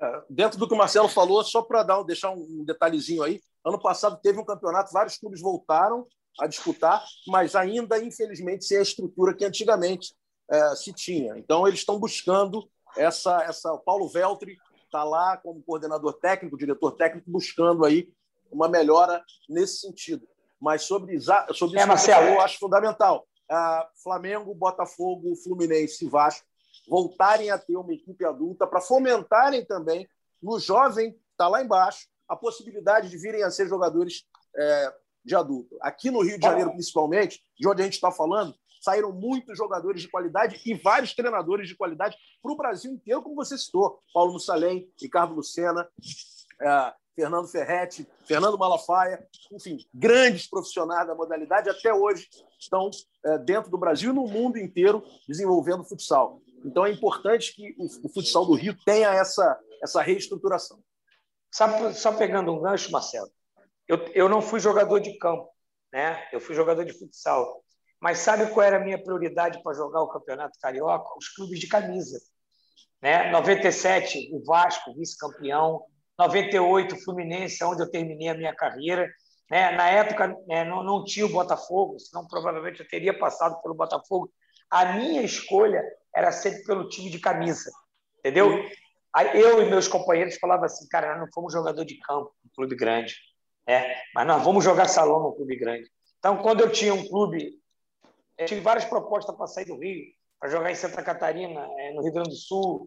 [0.00, 4.20] É, dentro do que o Marcelo falou, só para deixar um detalhezinho aí, ano passado
[4.22, 6.06] teve um campeonato, vários clubes voltaram
[6.40, 10.14] a disputar, mas ainda, infelizmente, sem a estrutura que antigamente
[10.50, 11.36] é, se tinha.
[11.36, 13.42] Então, eles estão buscando essa.
[13.42, 18.08] essa o Paulo Veltri está lá como coordenador técnico, diretor técnico, buscando aí
[18.50, 20.26] uma melhora nesse sentido.
[20.60, 22.26] Mas sobre, sobre é, isso Marcelo.
[22.28, 23.26] eu acho fundamental.
[23.50, 26.46] Uh, Flamengo, Botafogo, Fluminense e Vasco
[26.88, 30.08] voltarem a ter uma equipe adulta para fomentarem também
[30.42, 34.24] no jovem está lá embaixo, a possibilidade de virem a ser jogadores
[34.56, 35.76] é, de adulto.
[35.80, 40.02] Aqui no Rio de Janeiro, principalmente, de onde a gente está falando, saíram muitos jogadores
[40.02, 44.00] de qualidade e vários treinadores de qualidade para o Brasil inteiro, como você citou.
[44.12, 45.88] Paulo Mussalem, Ricardo Lucena,
[46.60, 52.28] é, Fernando Ferretti, Fernando Malafaia, enfim, grandes profissionais da modalidade, até hoje
[52.60, 52.90] estão
[53.24, 56.40] é, dentro do Brasil e no mundo inteiro desenvolvendo futsal.
[56.64, 60.78] Então é importante que o, futsal do Rio tenha essa, essa reestruturação.
[61.52, 63.30] Só, só pegando um gancho, Marcelo,
[63.88, 65.48] eu, eu não fui jogador de campo,
[65.92, 66.28] né?
[66.32, 67.64] eu fui jogador de futsal.
[68.00, 71.08] Mas sabe qual era a minha prioridade para jogar o Campeonato Carioca?
[71.16, 72.20] Os clubes de camisa.
[73.02, 73.30] Né?
[73.30, 75.82] 97, o Vasco, vice-campeão.
[76.18, 79.08] 98, Fluminense, onde eu terminei a minha carreira.
[79.50, 79.70] Né?
[79.72, 84.30] Na época né, não, não tinha o Botafogo, senão provavelmente eu teria passado pelo Botafogo.
[84.70, 85.82] A minha escolha
[86.14, 87.70] era sempre pelo time de camisa,
[88.18, 88.50] entendeu?
[89.14, 92.50] Aí eu e meus companheiros falavam assim, cara, nós não fomos jogador de campo no
[92.54, 93.14] clube grande,
[93.68, 93.94] né?
[94.14, 95.88] mas nós vamos jogar salão no clube grande.
[96.18, 97.54] Então, quando eu tinha um clube,
[98.38, 100.06] eu tive várias propostas para sair do Rio,
[100.40, 102.86] para jogar em Santa Catarina, é, no Rio Grande do Sul,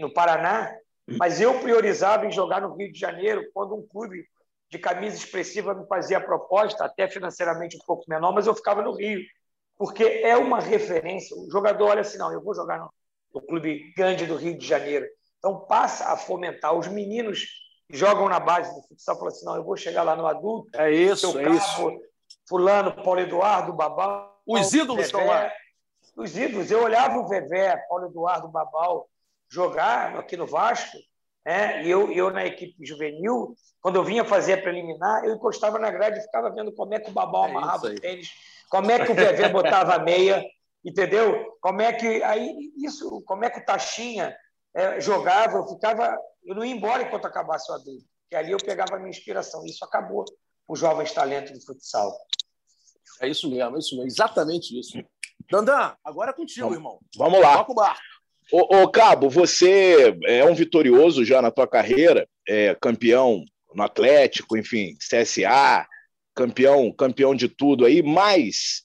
[0.00, 0.74] no Paraná,
[1.18, 4.24] mas eu priorizava em jogar no Rio de Janeiro quando um clube
[4.70, 8.80] de camisa expressiva me fazia a proposta, até financeiramente um pouco menor, mas eu ficava
[8.80, 9.20] no Rio,
[9.76, 11.36] porque é uma referência.
[11.36, 12.90] O jogador olha assim, não, eu vou jogar no,
[13.34, 15.06] no clube grande do Rio de Janeiro.
[15.38, 16.72] Então passa a fomentar.
[16.72, 17.46] Os meninos
[17.92, 20.70] jogam na base do futsal falam assim, não, eu vou chegar lá no adulto.
[20.80, 22.00] É isso, é isso.
[22.48, 24.40] Fulano, Paulo Eduardo, Babal.
[24.46, 25.52] Os ídolos estão lá.
[26.16, 26.70] Os ídolos.
[26.70, 29.08] Eu olhava o Vevé, Paulo Eduardo, Babal,
[29.48, 30.96] jogar aqui no Vasco,
[31.44, 31.84] né?
[31.84, 35.90] e eu, eu na equipe juvenil, quando eu vinha fazer a preliminar, eu encostava na
[35.90, 38.30] grade e ficava vendo como é que o Babal é amarrava o tênis,
[38.70, 40.42] como é que o Vevé botava a meia,
[40.82, 41.56] entendeu?
[41.60, 44.34] Como é que aí isso, como é que o Taxinha
[44.74, 48.58] é, jogava, eu ficava, eu não ia embora enquanto acabasse o adulto, que ali eu
[48.58, 49.64] pegava a minha inspiração.
[49.64, 50.24] Isso acabou
[50.68, 52.12] os jovens talentos do futsal.
[53.20, 54.98] É isso mesmo, é isso mesmo, exatamente isso.
[55.50, 56.98] Dandan, agora é contigo, irmão.
[57.16, 57.58] Vamos lá.
[57.58, 58.00] Toca o barco.
[58.50, 64.56] Ô, ô, Cabo, você é um vitorioso já na tua carreira, é campeão no Atlético,
[64.56, 65.86] enfim, CSA,
[66.34, 68.82] campeão, campeão de tudo aí, mas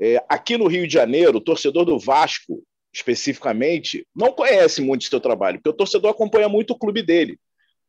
[0.00, 5.04] é, aqui no Rio de Janeiro, o torcedor do Vasco, especificamente, não conhece muito o
[5.04, 7.38] seu trabalho, porque o torcedor acompanha muito o clube dele.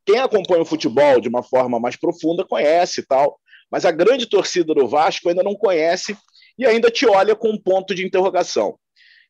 [0.05, 3.39] Quem acompanha o futebol de uma forma mais profunda conhece e tal,
[3.71, 6.17] mas a grande torcida do Vasco ainda não conhece
[6.57, 8.77] e ainda te olha com um ponto de interrogação.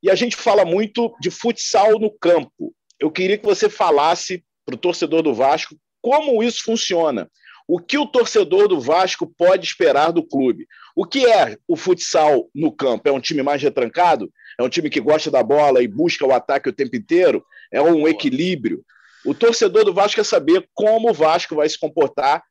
[0.01, 2.73] E a gente fala muito de futsal no campo.
[2.99, 7.29] Eu queria que você falasse para o torcedor do Vasco como isso funciona.
[7.67, 10.65] O que o torcedor do Vasco pode esperar do clube?
[10.95, 13.07] O que é o futsal no campo?
[13.07, 14.31] É um time mais retrancado?
[14.59, 17.45] É um time que gosta da bola e busca o ataque o tempo inteiro?
[17.71, 18.83] É um equilíbrio?
[19.25, 22.43] O torcedor do Vasco quer saber como o Vasco vai se comportar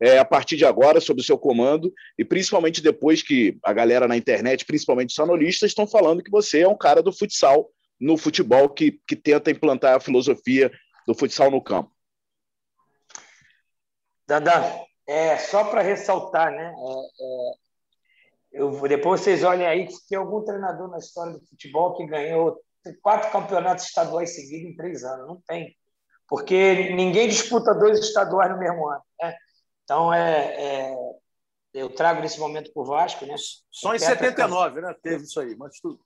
[0.00, 4.06] é, a partir de agora, sob o seu comando, e principalmente depois que a galera
[4.06, 7.68] na internet, principalmente os sanolistas, estão falando que você é um cara do futsal
[8.00, 10.70] no futebol que, que tenta implantar a filosofia
[11.04, 11.90] do futsal no campo.
[14.24, 14.62] Dandan,
[15.08, 16.72] é, só para ressaltar, né?
[16.76, 17.65] É, é,
[18.56, 22.58] eu, depois vocês olhem aí que tem algum treinador na história do futebol que ganhou
[23.02, 25.26] quatro campeonatos estaduais seguidos em três anos.
[25.26, 25.76] Não tem.
[26.26, 29.02] Porque ninguém disputa dois estaduais no mesmo ano.
[29.20, 29.36] Né?
[29.84, 30.96] Então, é, é,
[31.74, 33.26] eu trago nesse momento para o Vasco.
[33.26, 33.34] Né?
[33.70, 34.94] Só em 79, né?
[35.02, 36.00] Teve isso aí, mas tudo.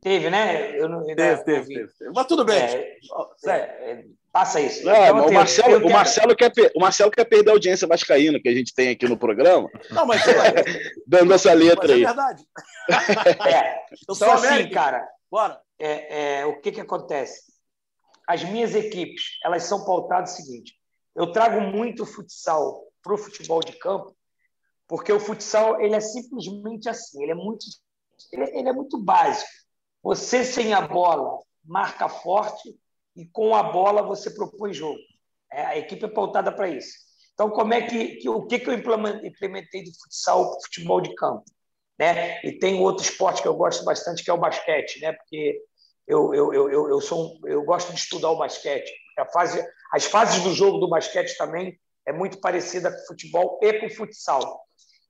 [0.00, 0.78] Teve, né?
[0.78, 2.56] Eu não, teve, teve, teve, teve, Mas tudo bem.
[2.58, 2.98] É,
[3.44, 4.82] é, é, passa isso.
[4.84, 8.48] Não, então, o, Marcelo, o, Marcelo quer, o Marcelo quer perder a audiência vascaína que
[8.48, 9.68] a gente tem aqui no programa.
[9.90, 10.22] Não, mas
[11.06, 12.02] dando essa letra mas é aí.
[12.02, 12.44] É verdade.
[13.46, 15.06] É, eu sou assim, cara.
[15.30, 15.60] Bora.
[15.78, 17.42] É, é, o que, que acontece?
[18.26, 20.74] As minhas equipes, elas são pautadas o seguinte:
[21.14, 24.16] eu trago muito futsal para o futebol de campo,
[24.88, 27.64] porque o futsal ele é simplesmente assim, ele é muito,
[28.32, 29.48] ele é, ele é muito básico.
[30.02, 32.74] Você sem a bola marca forte
[33.16, 34.98] e com a bola você propõe jogo.
[35.52, 36.94] É, a equipe é pautada para isso.
[37.34, 41.14] Então, como é que, que o que, que eu implementei do futsal para futebol de
[41.14, 41.44] campo?
[41.98, 42.40] Né?
[42.44, 45.12] E tem outro esporte que eu gosto bastante, que é o basquete, né?
[45.12, 45.60] porque
[46.06, 48.90] eu, eu, eu, eu, sou um, eu gosto de estudar o basquete.
[49.18, 53.58] A fase, as fases do jogo do basquete também é muito parecida com o futebol
[53.62, 54.60] e com o futsal.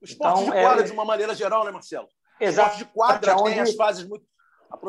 [0.01, 0.83] O esporte então, de quadra, é...
[0.83, 2.07] de uma maneira geral, né, Marcelo?
[2.39, 2.75] Exato.
[2.75, 3.53] O esporte de quadra onde...
[3.53, 4.25] tem as fases muito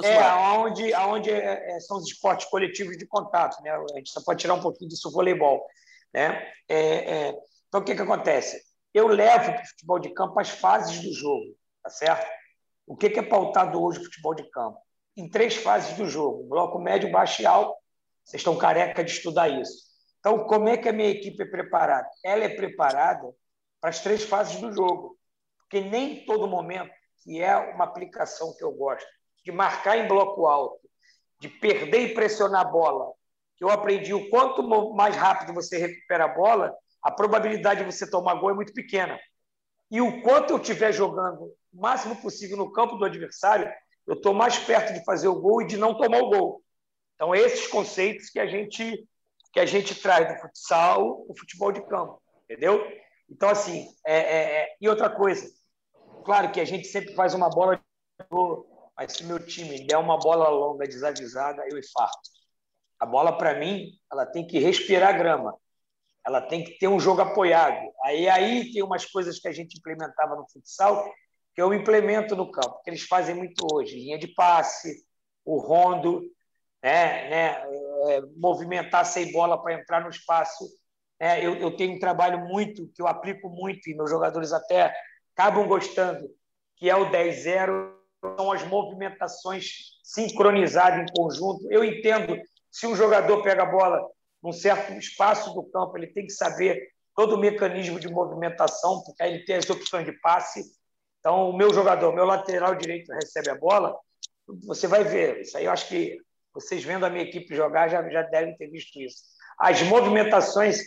[0.05, 3.61] É, onde, onde é, é, são os esportes coletivos de contato.
[3.63, 3.71] Né?
[3.71, 5.67] A gente só pode tirar um pouquinho disso o voleibol.
[6.15, 6.41] Né?
[6.69, 7.35] É, é...
[7.69, 8.63] Então, o que, que acontece?
[8.95, 12.31] Eu levo para o futebol de campo as fases do jogo, tá certo?
[12.87, 14.79] O que, que é pautado hoje no futebol de campo?
[15.17, 17.75] Em três fases do jogo: bloco médio, baixo e alto.
[18.25, 19.89] Vocês estão careca de estudar isso
[20.21, 22.09] Então, como é que a minha equipe é preparada?
[22.25, 23.29] Ela é preparada
[23.81, 25.19] para as três fases do jogo,
[25.59, 26.93] porque nem todo momento,
[27.23, 29.09] que é uma aplicação que eu gosto,
[29.45, 30.81] de marcar em bloco alto,
[31.41, 33.13] de perder e pressionar a bola,
[33.57, 34.63] que eu aprendi o quanto
[34.95, 39.19] mais rápido você recupera a bola, a probabilidade de você tomar gol é muito pequena.
[39.91, 43.71] E o quanto eu estiver jogando o máximo possível no campo do adversário,
[44.07, 46.63] eu estou mais perto de fazer o gol e de não tomar o gol.
[47.15, 49.07] Então, esses conceitos que a gente
[49.53, 52.91] que a gente traz do futsal, o futebol de campo, entendeu?
[53.29, 54.77] Então, assim, é, é, é...
[54.81, 55.47] e outra coisa,
[56.25, 57.83] claro que a gente sempre faz uma bola de
[58.97, 62.31] mas se meu time der uma bola longa desavisada, eu infarto.
[63.01, 65.57] A bola, para mim, ela tem que respirar grama.
[66.25, 67.91] Ela tem que ter um jogo apoiado.
[68.05, 71.13] Aí, aí tem umas coisas que a gente implementava no futsal
[71.55, 73.97] que eu implemento no campo, que eles fazem muito hoje.
[73.97, 75.05] Linha de passe,
[75.45, 76.23] o rondo,
[76.83, 77.63] né, né,
[78.09, 80.65] é, movimentar sem bola para entrar no espaço.
[81.19, 84.95] É, eu, eu tenho um trabalho muito, que eu aplico muito, e meus jogadores até
[85.35, 86.29] acabam gostando,
[86.77, 91.67] que é o 10-0 são as movimentações sincronizadas em conjunto.
[91.71, 92.39] Eu entendo
[92.71, 94.01] se um jogador pega a bola
[94.43, 99.23] num certo espaço do campo, ele tem que saber todo o mecanismo de movimentação, porque
[99.23, 100.63] aí ele tem as opções de passe.
[101.19, 103.95] Então, o meu jogador, meu lateral direito recebe a bola,
[104.67, 105.41] você vai ver.
[105.41, 106.17] Isso aí eu acho que
[106.55, 109.23] vocês vendo a minha equipe jogar já, já devem ter visto isso.
[109.59, 110.79] As movimentações,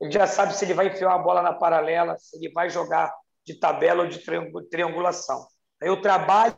[0.00, 3.12] ele já sabe se ele vai enfiar a bola na paralela, se ele vai jogar
[3.44, 4.24] de tabela ou de
[4.70, 5.46] triangulação.
[5.80, 6.56] Eu trabalho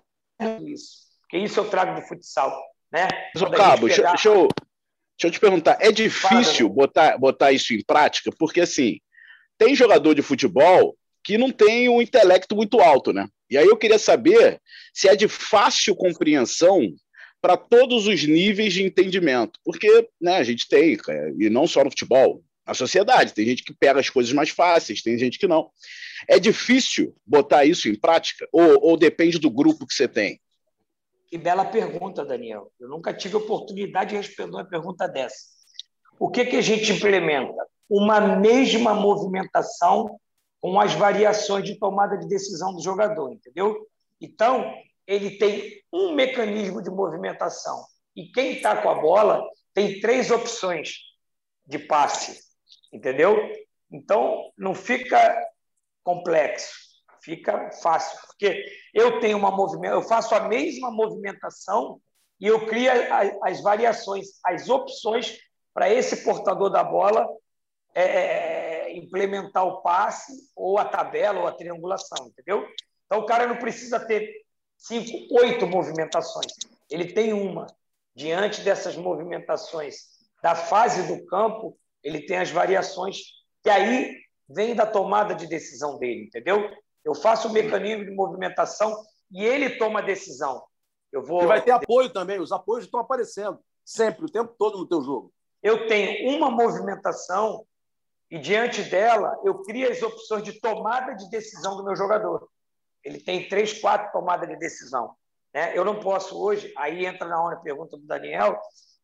[0.64, 2.50] isso, porque isso eu trago do futsal.
[2.92, 3.08] Né?
[3.34, 4.10] Mas, Cabo, pegar...
[4.10, 8.30] deixa, eu, deixa eu te perguntar, é difícil botar, botar isso em prática?
[8.38, 8.98] Porque, assim,
[9.58, 13.26] tem jogador de futebol que não tem um intelecto muito alto, né?
[13.50, 14.60] E aí eu queria saber
[14.94, 16.92] se é de fácil compreensão
[17.40, 19.58] para todos os níveis de entendimento.
[19.64, 20.96] Porque né, a gente tem,
[21.38, 25.02] e não só no futebol, na sociedade, tem gente que pega as coisas mais fáceis,
[25.02, 25.70] tem gente que não.
[26.28, 28.48] É difícil botar isso em prática?
[28.50, 30.40] Ou, ou depende do grupo que você tem?
[31.28, 32.72] Que bela pergunta, Daniel.
[32.80, 35.36] Eu nunca tive oportunidade de responder uma pergunta dessa.
[36.18, 37.66] O que, que a gente implementa?
[37.88, 40.18] Uma mesma movimentação
[40.60, 43.86] com as variações de tomada de decisão do jogador, entendeu?
[44.20, 44.74] Então,
[45.06, 47.84] ele tem um mecanismo de movimentação.
[48.16, 50.94] E quem está com a bola tem três opções
[51.66, 52.45] de passe,
[52.92, 53.36] entendeu?
[53.90, 55.36] Então, não fica
[56.02, 56.74] complexo,
[57.22, 62.00] fica fácil, porque eu tenho uma movimentação, eu faço a mesma movimentação
[62.40, 62.90] e eu crio
[63.42, 65.38] as variações, as opções
[65.74, 67.28] para esse portador da bola
[67.94, 72.66] é, é, implementar o passe ou a tabela ou a triangulação, entendeu?
[73.06, 74.44] Então o cara não precisa ter
[74.76, 76.52] cinco, oito movimentações,
[76.90, 77.66] ele tem uma.
[78.14, 79.96] Diante dessas movimentações
[80.42, 83.18] da fase do campo, ele tem as variações
[83.64, 84.14] que aí
[84.48, 86.70] vem da tomada de decisão dele, entendeu?
[87.04, 88.96] Eu faço o mecanismo de movimentação
[89.32, 90.62] e ele toma a decisão.
[91.10, 91.42] Eu vou.
[91.42, 95.02] E vai ter apoio também, os apoios estão aparecendo sempre, o tempo todo no teu
[95.02, 95.32] jogo.
[95.60, 97.66] Eu tenho uma movimentação
[98.30, 102.48] e diante dela eu crio as opções de tomada de decisão do meu jogador.
[103.02, 105.12] Ele tem três, quatro tomadas de decisão.
[105.52, 105.76] Né?
[105.76, 108.60] Eu não posso hoje, aí entra na hora a pergunta do Daniel,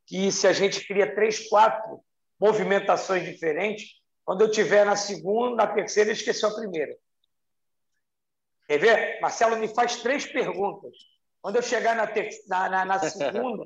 [0.06, 2.00] que se a gente cria três, quatro
[2.42, 6.92] movimentações diferentes, quando eu tiver na segunda, na terceira, eu esqueci a primeira.
[8.66, 9.20] Quer ver?
[9.20, 10.92] Marcelo me faz três perguntas.
[11.40, 12.30] Quando eu chegar na, ter...
[12.48, 13.64] na, na, na segunda,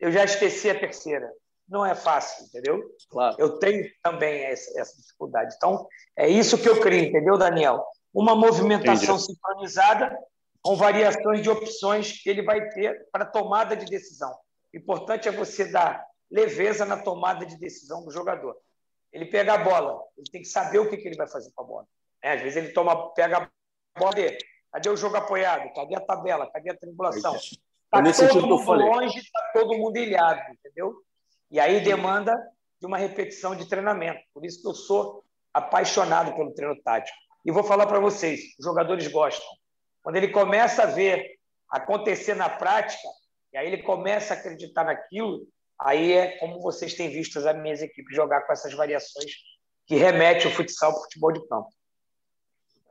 [0.00, 1.30] eu já esqueci a terceira.
[1.68, 2.82] Não é fácil, entendeu?
[3.10, 3.36] Claro.
[3.38, 5.54] Eu tenho também essa, essa dificuldade.
[5.54, 7.84] Então, é isso que eu crio, entendeu, Daniel?
[8.12, 9.32] Uma movimentação Entendi.
[9.32, 10.16] sincronizada
[10.62, 14.32] com variações de opções que ele vai ter para tomada de decisão.
[14.72, 16.02] O importante é você dar
[16.34, 18.56] leveza na tomada de decisão do jogador
[19.14, 21.62] ele pega a bola, ele tem que saber o que, que ele vai fazer com
[21.62, 21.86] a bola.
[22.20, 24.36] É, às vezes ele toma, pega a bola dele.
[24.72, 25.72] Cadê o jogo apoiado?
[25.72, 26.50] Cadê a tabela?
[26.50, 27.36] Cadê a triangulação?
[27.36, 30.96] Está é todo mundo longe, está todo mundo ilhado, entendeu?
[31.48, 32.34] E aí demanda
[32.80, 34.20] de uma repetição de treinamento.
[34.34, 37.16] Por isso que eu sou apaixonado pelo treino tático.
[37.44, 39.46] E vou falar para vocês, os jogadores gostam.
[40.02, 41.38] Quando ele começa a ver
[41.70, 43.08] acontecer na prática,
[43.52, 45.46] e aí ele começa a acreditar naquilo,
[45.80, 49.32] Aí é como vocês têm visto as minhas equipes jogar com essas variações
[49.86, 51.68] que remete o futsal para o futebol de campo.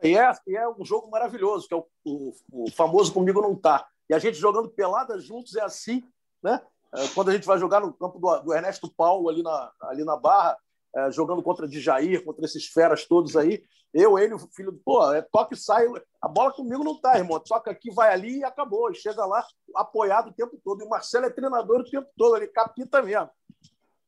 [0.03, 3.55] E é, e é um jogo maravilhoso, que é o, o, o, famoso Comigo Não
[3.55, 3.87] Tá.
[4.09, 6.03] E a gente jogando pelada juntos é assim,
[6.41, 6.61] né?
[6.93, 10.03] É, quando a gente vai jogar no campo do, do Ernesto Paulo, ali na, ali
[10.03, 10.57] na Barra,
[10.95, 15.21] é, jogando contra Djair, contra esses feras todos aí, eu, ele, o filho, pô, é
[15.21, 15.86] toque e sai.
[16.19, 17.39] A bola comigo não tá, irmão.
[17.39, 18.89] Toca aqui, vai ali e acabou.
[18.89, 20.82] E chega lá apoiado o tempo todo.
[20.82, 23.29] E o Marcelo é treinador o tempo todo, ele capita mesmo.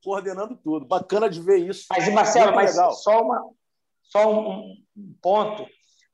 [0.03, 0.87] coordenando tudo.
[0.87, 1.85] Bacana de ver isso.
[1.91, 2.93] Mas, Marcelo, mas legal.
[2.93, 3.47] só, uma,
[4.01, 5.67] só um, um ponto.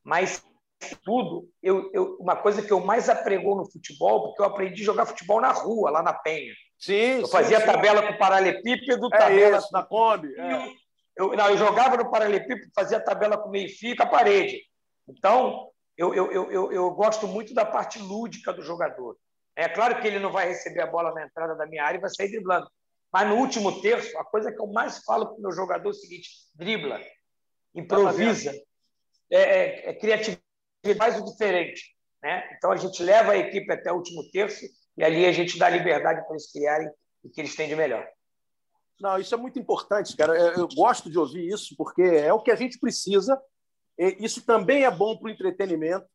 [0.04, 0.44] Mas
[1.06, 4.86] tudo, eu, eu, uma coisa que eu mais apregou no futebol, porque eu aprendi a
[4.86, 6.54] jogar futebol na rua, lá na Penha.
[6.82, 7.66] Sim, eu fazia sim.
[7.66, 10.34] tabela com paralelepípedo, é tabela isso, na Kombi.
[10.36, 10.68] É.
[11.16, 14.60] Eu, não, eu jogava no paralelepípedo, fazia tabela com meio fio com a parede.
[15.08, 19.16] Então, eu, eu, eu, eu, gosto muito da parte lúdica do jogador.
[19.56, 22.02] É claro que ele não vai receber a bola na entrada da minha área e
[22.02, 22.68] vai sair driblando.
[23.14, 25.92] Mas no último terço, a coisa que eu mais falo para o meu jogador é
[25.92, 27.00] o seguinte: dribla,
[27.76, 28.52] improvisa,
[29.30, 30.42] é, é, é criatividade,
[30.98, 31.96] faz o diferente.
[32.24, 32.50] Né?
[32.58, 34.66] Então a gente leva a equipe até o último terço
[34.98, 36.90] e ali a gente dá liberdade para eles criarem
[37.24, 38.08] o que eles têm de melhor.
[39.00, 40.38] Não, isso é muito importante, cara.
[40.38, 43.42] Eu gosto de ouvir isso porque é o que a gente precisa.
[43.98, 46.06] Isso também é bom para o entretenimento.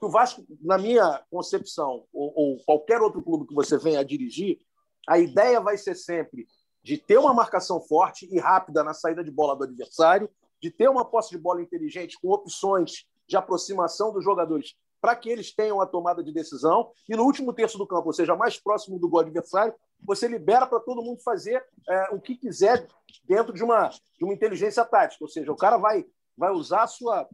[0.00, 4.58] O Vasco, na minha concepção, ou, ou qualquer outro clube que você venha a dirigir,
[5.06, 6.46] a ideia vai ser sempre
[6.82, 10.30] de ter uma marcação forte e rápida na saída de bola do adversário,
[10.62, 15.28] de ter uma posse de bola inteligente com opções de aproximação dos jogadores para que
[15.28, 16.92] eles tenham a tomada de decisão.
[17.08, 20.66] E no último terço do campo, ou seja, mais próximo do gol adversário, você libera
[20.66, 22.86] para todo mundo fazer é, o que quiser
[23.24, 25.24] dentro de uma, de uma inteligência tática.
[25.24, 26.04] Ou seja, o cara vai,
[26.36, 27.28] vai usar a sua,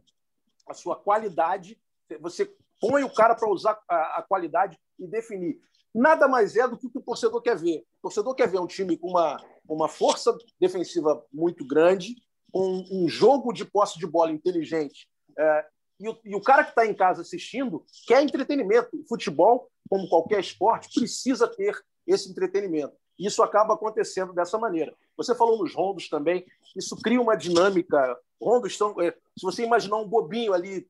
[0.67, 1.79] a sua qualidade,
[2.21, 5.59] você põe o cara para usar a, a, qualidade e definir.
[5.93, 7.79] Nada mais é do que o que o torcedor quer ver.
[7.99, 12.15] O torcedor quer ver um time com uma, uma força defensiva muito grande,
[12.51, 15.65] com um jogo de posse de bola inteligente é,
[15.99, 18.89] e o, e o cara que está em casa assistindo quer entretenimento.
[19.07, 22.95] Futebol, como qualquer esporte, precisa ter esse entretenimento.
[23.19, 24.93] E isso acaba acontecendo dessa maneira.
[25.15, 28.17] Você falou nos rondos também, isso cria uma dinâmica.
[28.39, 29.01] Rondos são.
[29.01, 30.87] É, se você imaginar um bobinho ali,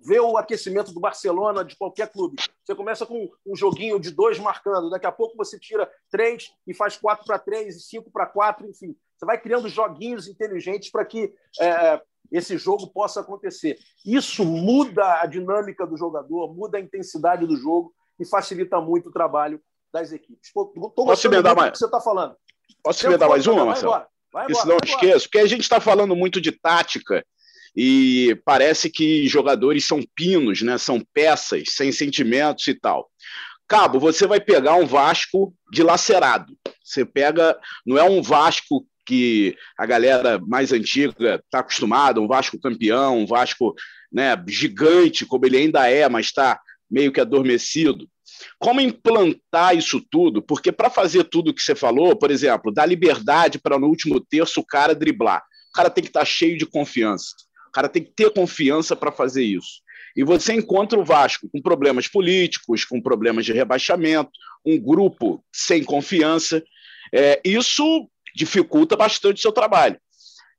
[0.00, 4.38] ver o aquecimento do Barcelona, de qualquer clube, você começa com um joguinho de dois
[4.38, 8.26] marcando, daqui a pouco você tira três e faz quatro para três e cinco para
[8.26, 8.96] quatro, enfim.
[9.16, 13.78] Você vai criando joguinhos inteligentes para que é, esse jogo possa acontecer.
[14.04, 19.12] Isso muda a dinâmica do jogador, muda a intensidade do jogo e facilita muito o
[19.12, 19.60] trabalho
[19.92, 20.50] das equipes.
[20.94, 21.72] Posso emendar mais?
[21.72, 22.36] que você está falando.
[22.82, 23.92] Posso emendar mais uma, Marcelo?
[23.92, 27.24] Vai embora, vai embora, Isso não esqueço, porque a gente está falando muito de tática
[27.74, 30.78] e parece que jogadores são pinos, né?
[30.78, 33.10] são peças, sem sentimentos e tal.
[33.68, 36.56] Cabo, você vai pegar um Vasco dilacerado.
[36.82, 42.60] Você pega, não é um Vasco que a galera mais antiga está acostumada, um Vasco
[42.60, 43.74] campeão, um Vasco
[44.12, 48.08] né, gigante, como ele ainda é, mas está meio que adormecido.
[48.58, 50.42] Como implantar isso tudo?
[50.42, 54.60] Porque para fazer tudo que você falou, por exemplo, dar liberdade para no último terço
[54.60, 55.42] o cara driblar.
[55.70, 57.28] O cara tem que estar tá cheio de confiança.
[57.68, 59.80] O cara tem que ter confiança para fazer isso.
[60.16, 64.30] E você encontra o Vasco com problemas políticos, com problemas de rebaixamento,
[64.64, 66.62] um grupo sem confiança.
[67.12, 69.98] É, isso dificulta bastante o seu trabalho.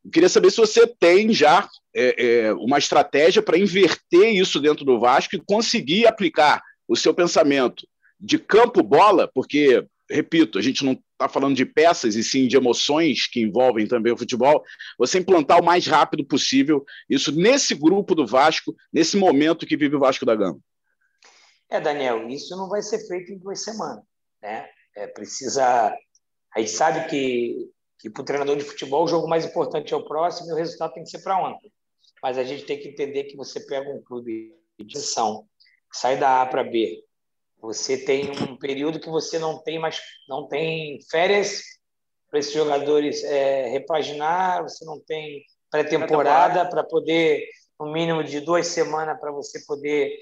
[0.04, 4.84] Eu queria saber se você tem já é, é, uma estratégia para inverter isso dentro
[4.84, 7.88] do Vasco e conseguir aplicar o seu pensamento
[8.20, 13.28] de campo-bola, porque, repito, a gente não está falando de peças e sim de emoções
[13.28, 14.64] que envolvem também o futebol,
[14.98, 19.96] você implantar o mais rápido possível isso nesse grupo do Vasco, nesse momento que vive
[19.96, 20.60] o Vasco da Gama.
[21.70, 24.04] É, Daniel, isso não vai ser feito em duas semanas.
[24.42, 24.68] Né?
[24.96, 25.94] É, precisa
[26.58, 29.98] a gente sabe que, que para o treinador de futebol o jogo mais importante é
[29.98, 31.72] o próximo e o resultado tem que ser para ontem.
[32.22, 35.48] Mas a gente tem que entender que você pega um clube de ação,
[35.94, 37.04] sai da A para B,
[37.62, 41.62] você tem um período que você não tem mais, não tem férias
[42.28, 47.48] para esses jogadores é, repaginar, você não tem pré-temporada para poder,
[47.80, 50.18] no mínimo de duas semanas, para você poder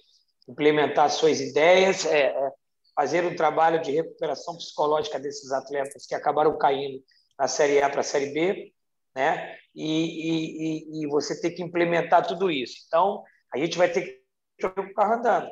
[0.50, 2.06] implementar suas ideias.
[2.06, 2.52] É, é,
[2.96, 7.04] fazer um trabalho de recuperação psicológica desses atletas que acabaram caindo
[7.38, 8.74] da Série A para a Série B,
[9.14, 9.58] né?
[9.74, 12.78] E, e, e, você tem que implementar tudo isso.
[12.88, 14.22] Então, a gente vai ter que
[14.58, 15.50] ter o carro andando,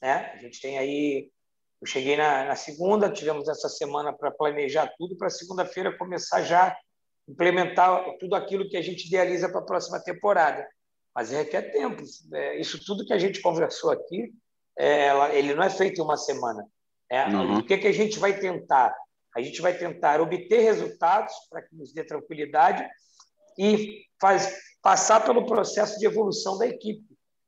[0.00, 0.32] né?
[0.32, 1.30] A gente tem aí.
[1.80, 6.74] Eu cheguei na, na segunda, tivemos essa semana para planejar tudo, para segunda-feira começar já
[7.28, 10.66] implementar tudo aquilo que a gente idealiza para a próxima temporada.
[11.14, 12.02] Mas requer tempo.
[12.32, 14.32] É, isso tudo que a gente conversou aqui,
[14.78, 16.66] é, ele não é feito em uma semana.
[17.10, 17.58] É, uhum.
[17.58, 18.94] O que, que a gente vai tentar?
[19.34, 22.86] A gente vai tentar obter resultados para que nos dê tranquilidade
[23.58, 27.04] e faz, passar pelo processo de evolução da equipe,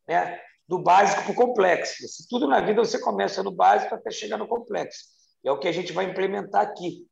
[0.06, 0.38] né?
[0.68, 2.06] do básico para o complexo.
[2.06, 5.04] Se tudo na vida você começa no básico até chegar no complexo.
[5.42, 7.06] E é o que a gente vai implementar aqui,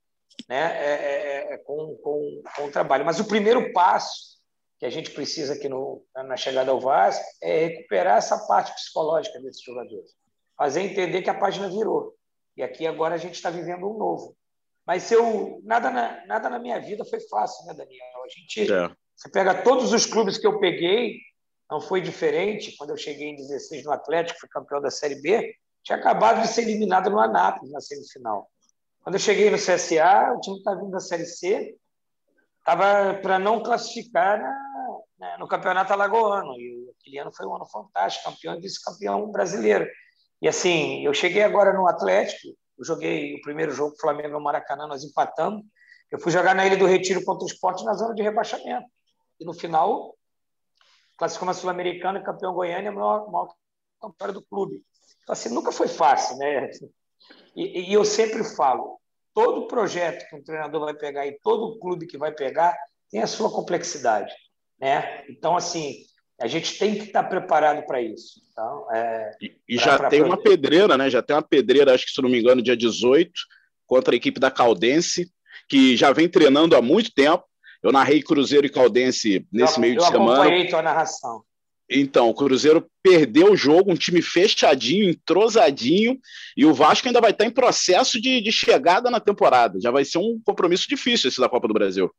[0.49, 0.77] né?
[0.77, 3.07] É, é, é, com, com, com o trabalho.
[3.07, 4.37] Mas o primeiro passo
[4.79, 9.41] que a gente precisa aqui no, na chegada ao Vasco é recuperar essa parte psicológica
[9.41, 10.11] desses jogadores.
[10.57, 12.15] Fazer entender que a página virou.
[12.57, 14.37] E aqui agora a gente está vivendo um novo.
[14.87, 18.23] Mas eu nada na, nada na minha vida foi fácil, né, Daniel?
[18.25, 18.91] A gente é.
[19.15, 21.19] você pega todos os clubes que eu peguei,
[21.71, 22.77] não foi diferente.
[22.77, 26.49] Quando eu cheguei em 16 no Atlético, fui campeão da Série B, tinha acabado de
[26.49, 28.49] ser eliminado no Anápolis na semifinal.
[29.03, 31.77] Quando eu cheguei no CSA, o time estava vindo da Série C,
[32.59, 36.55] estava para não classificar na, na, no Campeonato Alagoano.
[36.59, 39.87] E aquele ano foi um ano fantástico, campeão e vice-campeão brasileiro.
[40.41, 44.87] E assim, eu cheguei agora no Atlético, eu joguei o primeiro jogo Flamengo no Maracanã,
[44.87, 45.63] nós empatamos.
[46.11, 48.87] Eu fui jogar na Ilha do Retiro contra o Esporte na zona de rebaixamento.
[49.41, 50.17] E no final,
[51.17, 53.55] classificou na Sul-Americana, campeão Goiânia, maior, maior
[54.01, 54.83] campeão do clube.
[55.23, 56.71] Então, assim, nunca foi fácil, né?
[57.55, 59.01] E, e, eu sempre falo,
[59.35, 62.77] todo projeto que um treinador vai pegar e todo clube que vai pegar
[63.11, 64.33] tem a sua complexidade,
[64.79, 65.25] né?
[65.29, 65.97] Então, assim,
[66.41, 68.41] a gente tem que estar preparado para isso.
[68.51, 71.09] Então, é, e, e pra, já pra tem uma pedreira, né?
[71.09, 73.33] Já tem uma pedreira, acho que se não me engano, dia 18,
[73.87, 75.31] contra a equipe da Caldense,
[75.69, 77.45] que já vem treinando há muito tempo.
[77.83, 80.29] Eu narrei Cruzeiro e Caldense nesse eu, meio de eu semana.
[80.29, 81.43] Eu acompanhei tua narração.
[81.89, 86.19] Então, o Cruzeiro perdeu o jogo, um time fechadinho, entrosadinho,
[86.57, 89.81] e o Vasco ainda vai estar em processo de, de chegada na temporada.
[89.81, 92.11] Já vai ser um compromisso difícil esse da Copa do Brasil.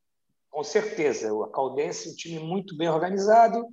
[0.50, 1.34] Com certeza.
[1.34, 3.66] O Caldense é um time muito bem organizado,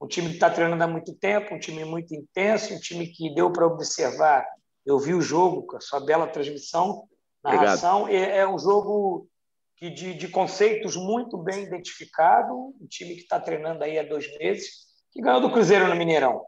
[0.00, 3.34] um time que está treinando há muito tempo, um time muito intenso, um time que
[3.34, 4.46] deu para observar.
[4.84, 7.08] Eu vi o jogo com a sua bela transmissão,
[7.42, 8.08] narração.
[8.08, 9.28] É, é um jogo
[9.76, 14.26] que de, de conceitos muito bem identificado, um time que está treinando aí há dois
[14.38, 16.44] meses que ganhou do Cruzeiro no Mineirão.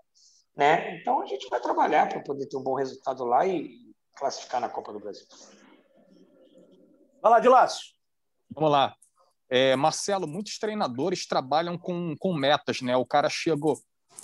[0.56, 0.96] Né?
[0.96, 3.70] Então a gente vai trabalhar para poder ter um bom resultado lá e
[4.14, 5.26] classificar na Copa do Brasil.
[7.22, 7.94] Vai lá, de Lácio.
[8.50, 8.94] Vamos lá.
[9.48, 12.96] É, Marcelo, muitos treinadores trabalham com, com metas, né?
[12.96, 13.72] O cara chega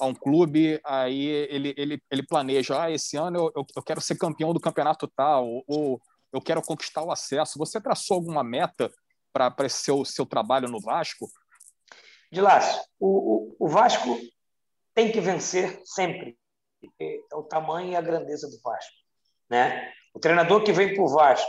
[0.01, 4.17] a um clube, aí ele, ele, ele planeja, ah, esse ano eu, eu quero ser
[4.17, 6.01] campeão do campeonato tal, ou, ou
[6.33, 7.59] eu quero conquistar o acesso.
[7.59, 8.91] Você traçou alguma meta
[9.33, 11.29] para esse seu, seu trabalho no Vasco?
[12.31, 14.19] De Lácio, o, o, o Vasco
[14.95, 16.37] tem que vencer sempre.
[17.01, 18.93] É o tamanho e a grandeza do Vasco.
[19.49, 19.93] Né?
[20.15, 21.49] O treinador que vem para o Vasco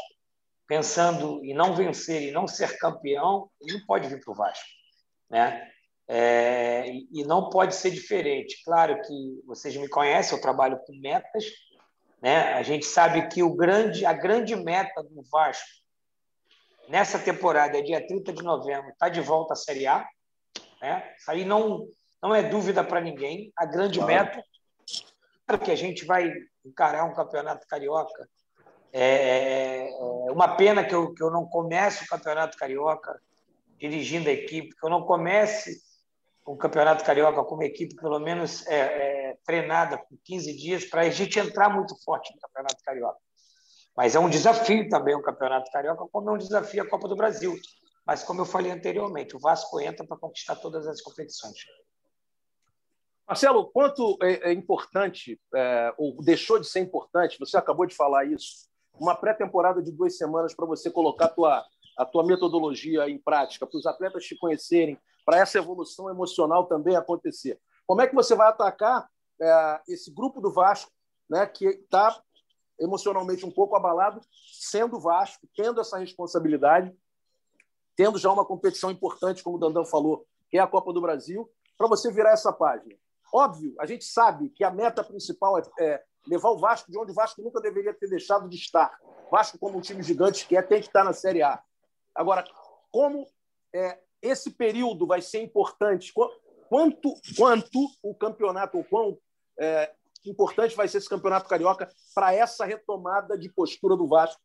[0.68, 4.66] pensando em não vencer e não ser campeão, ele não pode vir para o Vasco.
[5.30, 5.70] Né?
[6.08, 8.62] É, e não pode ser diferente.
[8.64, 11.46] Claro que vocês me conhecem, eu trabalho com metas.
[12.22, 12.54] Né?
[12.54, 15.68] A gente sabe que o grande, a grande meta do Vasco
[16.88, 20.06] nessa temporada, é dia 30 de novembro, está de volta à Série A.
[20.82, 21.14] Né?
[21.18, 21.88] Isso aí não,
[22.22, 23.52] não é dúvida para ninguém.
[23.58, 24.14] A grande claro.
[24.14, 24.44] meta,
[25.46, 26.32] claro que a gente vai
[26.66, 28.28] encarar um campeonato carioca.
[28.94, 33.20] É, é, é uma pena que eu, que eu não comece o campeonato carioca
[33.80, 35.82] dirigindo a equipe, que eu não comece
[36.46, 41.02] o campeonato carioca com uma equipe pelo menos é, é, treinada por 15 dias para
[41.02, 43.20] a gente entrar muito forte no campeonato carioca.
[43.96, 47.16] Mas é um desafio também o campeonato carioca, como é um desafio a Copa do
[47.16, 47.56] Brasil.
[48.06, 51.58] Mas como eu falei anteriormente, o Vasco entra para conquistar todas as competições.
[53.28, 58.26] Marcelo, quanto é, é importante, é, ou deixou de ser importante, você acabou de falar
[58.26, 58.68] isso,
[59.00, 61.66] uma pré-temporada de duas semanas para você colocar a tua,
[61.98, 66.96] a tua metodologia em prática, para os atletas te conhecerem, para essa evolução emocional também
[66.96, 67.60] acontecer.
[67.86, 69.10] Como é que você vai atacar
[69.42, 70.92] é, esse grupo do Vasco,
[71.30, 72.22] né, que está
[72.80, 74.22] emocionalmente um pouco abalado,
[74.60, 76.96] sendo Vasco, tendo essa responsabilidade,
[77.96, 81.50] tendo já uma competição importante, como o Dandan falou, que é a Copa do Brasil,
[81.78, 82.96] para você virar essa página?
[83.34, 87.12] Óbvio, a gente sabe que a meta principal é, é levar o Vasco de onde
[87.12, 89.00] o Vasco nunca deveria ter deixado de estar.
[89.32, 91.62] Vasco, como um time gigante que é, tem que estar na Série A.
[92.14, 92.44] Agora,
[92.92, 93.28] como
[93.74, 96.14] é, esse período vai ser importante?
[96.70, 99.18] Quanto, quanto o campeonato, ou quão
[99.60, 99.92] é,
[100.26, 104.42] importante vai ser esse campeonato carioca para essa retomada de postura do Vasco,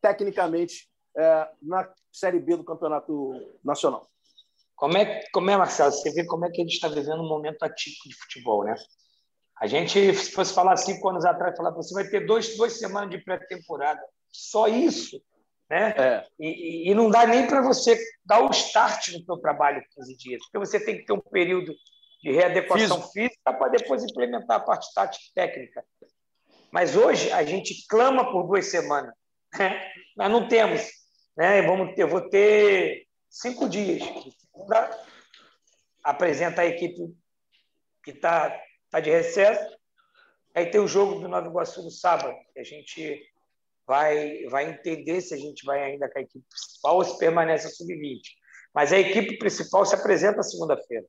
[0.00, 3.32] tecnicamente, é, na Série B do Campeonato
[3.64, 4.08] Nacional?
[4.76, 5.90] Como é, como é, Marcelo?
[5.90, 8.76] Você vê como é que gente está vivendo um momento atípico de futebol, né?
[9.60, 13.10] A gente, se fosse falar cinco anos atrás, falar você vai ter dois, duas semanas
[13.10, 14.00] de pré-temporada.
[14.30, 15.20] Só isso,
[15.68, 15.94] né?
[15.96, 16.26] É.
[16.38, 20.42] E, e, não dá nem para você dar o start no seu trabalho 15 dias,
[20.44, 21.74] porque você tem que ter um período
[22.22, 23.12] de readequação Físico.
[23.12, 25.84] física para depois implementar a parte tática e técnica.
[26.70, 29.14] Mas hoje a gente clama por duas semanas,
[29.58, 29.90] né?
[30.16, 30.86] Nós não temos,
[31.36, 31.62] né?
[31.62, 34.02] Vamos ter, vou ter cinco dias
[36.08, 37.14] apresenta a equipe
[38.02, 38.58] que está
[38.90, 39.76] tá de recesso.
[40.54, 43.22] Aí tem o jogo do Nova Iguaçu no sábado, que a gente
[43.86, 47.66] vai, vai entender se a gente vai ainda com a equipe principal ou se permanece
[47.66, 48.20] a sub-20.
[48.74, 51.06] Mas a equipe principal se apresenta segunda-feira.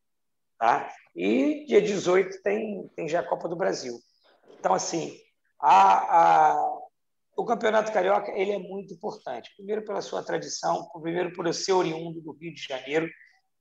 [0.58, 0.94] Tá?
[1.16, 3.98] E dia 18 tem, tem já a Copa do Brasil.
[4.60, 5.18] Então, assim,
[5.60, 6.80] a, a,
[7.38, 9.54] o Campeonato Carioca ele é muito importante.
[9.56, 13.10] Primeiro pela sua tradição, primeiro por eu ser oriundo do Rio de Janeiro,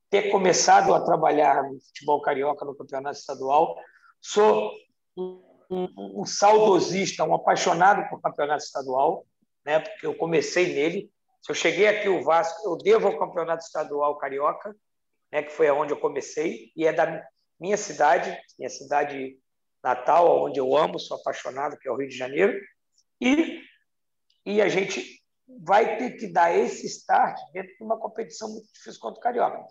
[0.09, 3.75] ter começado a trabalhar no futebol carioca no Campeonato Estadual.
[4.21, 4.71] Sou
[5.17, 9.25] um, um, um saudosista, um apaixonado por Campeonato Estadual,
[9.65, 9.79] né?
[9.79, 11.11] porque eu comecei nele.
[11.41, 14.75] Se eu cheguei aqui o Vasco, eu devo ao Campeonato Estadual Carioca,
[15.31, 15.43] né?
[15.43, 17.25] que foi aonde eu comecei, e é da
[17.59, 19.37] minha cidade, minha cidade
[19.83, 22.59] natal, onde eu amo, sou apaixonado, que é o Rio de Janeiro.
[23.21, 23.61] E,
[24.45, 25.19] e a gente
[25.61, 29.65] vai ter que dar esse start dentro de uma competição muito difícil contra o Carioca.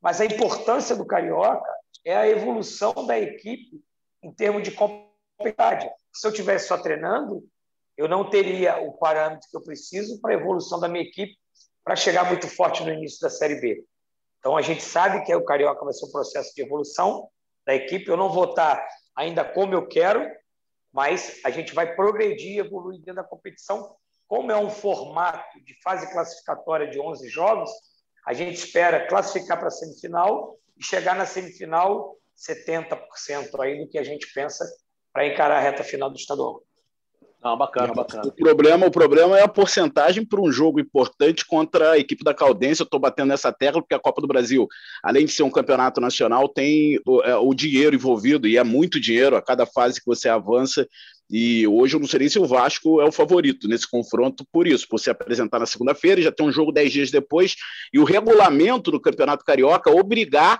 [0.00, 1.68] Mas a importância do Carioca
[2.04, 3.82] é a evolução da equipe
[4.22, 5.90] em termos de competitividade.
[6.12, 7.44] Se eu tivesse só treinando,
[7.96, 11.36] eu não teria o parâmetro que eu preciso para a evolução da minha equipe
[11.84, 13.84] para chegar muito forte no início da Série B.
[14.38, 17.28] Então, a gente sabe que o Carioca vai ser um processo de evolução
[17.66, 18.08] da equipe.
[18.08, 18.86] Eu não vou estar
[19.16, 20.24] ainda como eu quero,
[20.92, 23.96] mas a gente vai progredir, evoluir dentro da competição.
[24.26, 27.70] Como é um formato de fase classificatória de 11 jogos,
[28.26, 33.98] a gente espera classificar para a semifinal e chegar na semifinal 70% aí do que
[33.98, 34.64] a gente pensa
[35.12, 36.62] para encarar a reta final do estadual.
[37.42, 38.24] Não, bacana, bacana.
[38.26, 42.34] O problema, o problema é a porcentagem para um jogo importante contra a equipe da
[42.34, 42.80] Caldense.
[42.80, 44.66] Eu estou batendo nessa tecla porque a Copa do Brasil,
[45.04, 49.00] além de ser um campeonato nacional, tem o, é, o dinheiro envolvido, e é muito
[49.00, 50.86] dinheiro a cada fase que você avança.
[51.30, 54.66] E hoje eu não sei nem se o Vasco é o favorito nesse confronto por
[54.66, 57.54] isso, por se apresentar na segunda-feira, já tem um jogo dez dias depois,
[57.92, 60.58] e o regulamento do Campeonato Carioca obrigar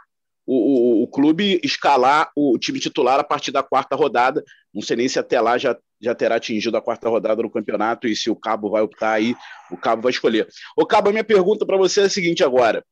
[0.51, 4.43] o, o, o, clube escalar o time titular a partir da quarta rodada.
[4.73, 8.09] Não sei nem se até lá já, já terá atingido a quarta rodada do campeonato
[8.09, 9.37] e se o Cabo vai optar aí,
[9.71, 10.49] o Cabo vai escolher.
[10.75, 12.83] O Cabo, a minha pergunta para você é a seguinte agora.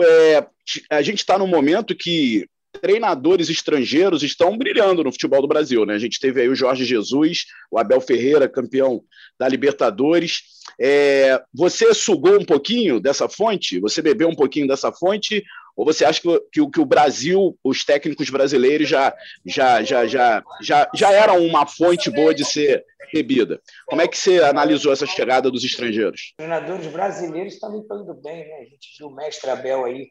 [0.00, 0.46] É,
[0.88, 2.48] a gente está num momento que
[2.80, 5.84] treinadores estrangeiros estão brilhando no futebol do Brasil.
[5.84, 5.94] Né?
[5.94, 9.02] A gente teve aí o Jorge Jesus, o Abel Ferreira, campeão
[9.36, 10.42] da Libertadores.
[10.80, 13.80] É, você sugou um pouquinho dessa fonte?
[13.80, 15.42] Você bebeu um pouquinho dessa fonte?
[15.76, 19.14] Ou você acha que, que, que o Brasil, os técnicos brasileiros já,
[19.44, 23.60] já, já, já, já, já eram uma fonte boa de ser bebida?
[23.84, 26.20] Como é que você analisou essa chegada dos estrangeiros?
[26.30, 28.56] Os treinadores brasileiros estão indo bem, né?
[28.60, 30.08] A gente viu o mestre Abel aí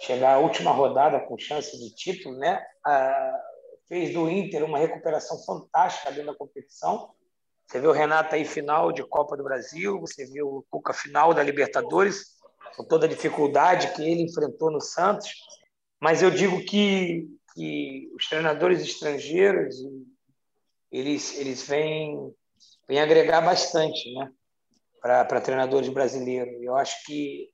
[0.00, 2.64] chegar à última rodada com chance de título, né?
[2.84, 3.32] Ah,
[3.88, 7.10] fez do Inter uma recuperação fantástica dentro da competição.
[7.66, 11.34] Você viu o Renato aí final de Copa do Brasil, você viu o Cuca final
[11.34, 12.35] da Libertadores
[12.76, 15.30] com toda a dificuldade que ele enfrentou no Santos,
[16.00, 19.76] mas eu digo que, que os treinadores estrangeiros
[20.92, 22.34] eles, eles vêm,
[22.88, 24.30] vêm agregar bastante né,
[25.00, 26.62] para treinadores brasileiros.
[26.62, 27.48] Eu acho que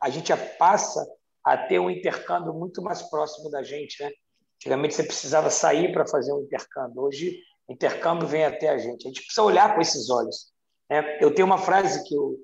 [0.00, 1.04] a gente passa
[1.44, 4.02] a ter um intercâmbio muito mais próximo da gente.
[4.02, 4.10] Né?
[4.56, 7.02] Antigamente você precisava sair para fazer um intercâmbio.
[7.02, 7.38] Hoje
[7.68, 9.06] o intercâmbio vem até a gente.
[9.06, 10.52] A gente precisa olhar com esses olhos.
[10.88, 11.18] Né?
[11.20, 12.36] Eu tenho uma frase que eu,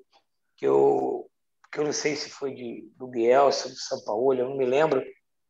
[0.57, 1.28] que eu
[1.71, 4.65] que eu não sei se foi de, do Bielsa, do São Paulo, eu não me
[4.65, 5.03] lembro,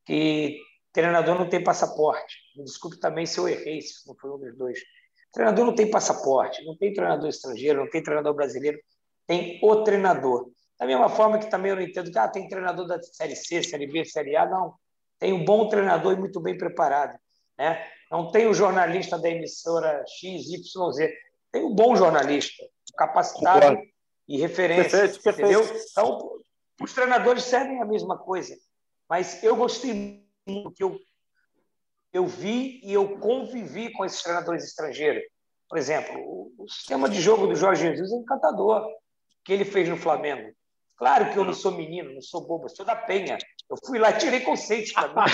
[0.05, 0.59] que
[0.91, 2.35] treinador não tem passaporte.
[2.55, 4.79] Me desculpe também se eu errei, se não foi um dos dois.
[5.31, 8.79] Treinador não tem passaporte, não tem treinador estrangeiro, não tem treinador brasileiro,
[9.27, 10.49] tem o treinador.
[10.77, 13.61] Da mesma forma que também eu não entendo que ah, tem treinador da Série C,
[13.61, 14.73] Série B, Série A, não.
[15.19, 17.17] Tem um bom treinador e muito bem preparado.
[17.57, 17.85] Né?
[18.09, 21.13] Não tem o jornalista da emissora X, Y, Z.
[21.51, 22.63] Tem um bom jornalista,
[22.97, 23.88] capacitado Concordo
[24.29, 24.99] e referência.
[24.99, 25.51] Perfeito, perfeito.
[25.51, 25.85] Entendeu?
[25.91, 26.39] Então,
[26.79, 28.55] os treinadores servem a mesma coisa.
[29.09, 30.99] Mas eu gostei muito que eu,
[32.13, 35.23] eu vi e eu convivi com esses treinadores estrangeiros.
[35.67, 38.87] Por exemplo, o, o sistema de jogo do Jorge Jesus é encantador,
[39.43, 40.53] que ele fez no Flamengo.
[40.95, 43.37] Claro que eu não sou menino, não sou bobo, sou da Penha.
[43.69, 45.31] Eu fui lá e tirei conceito para mim.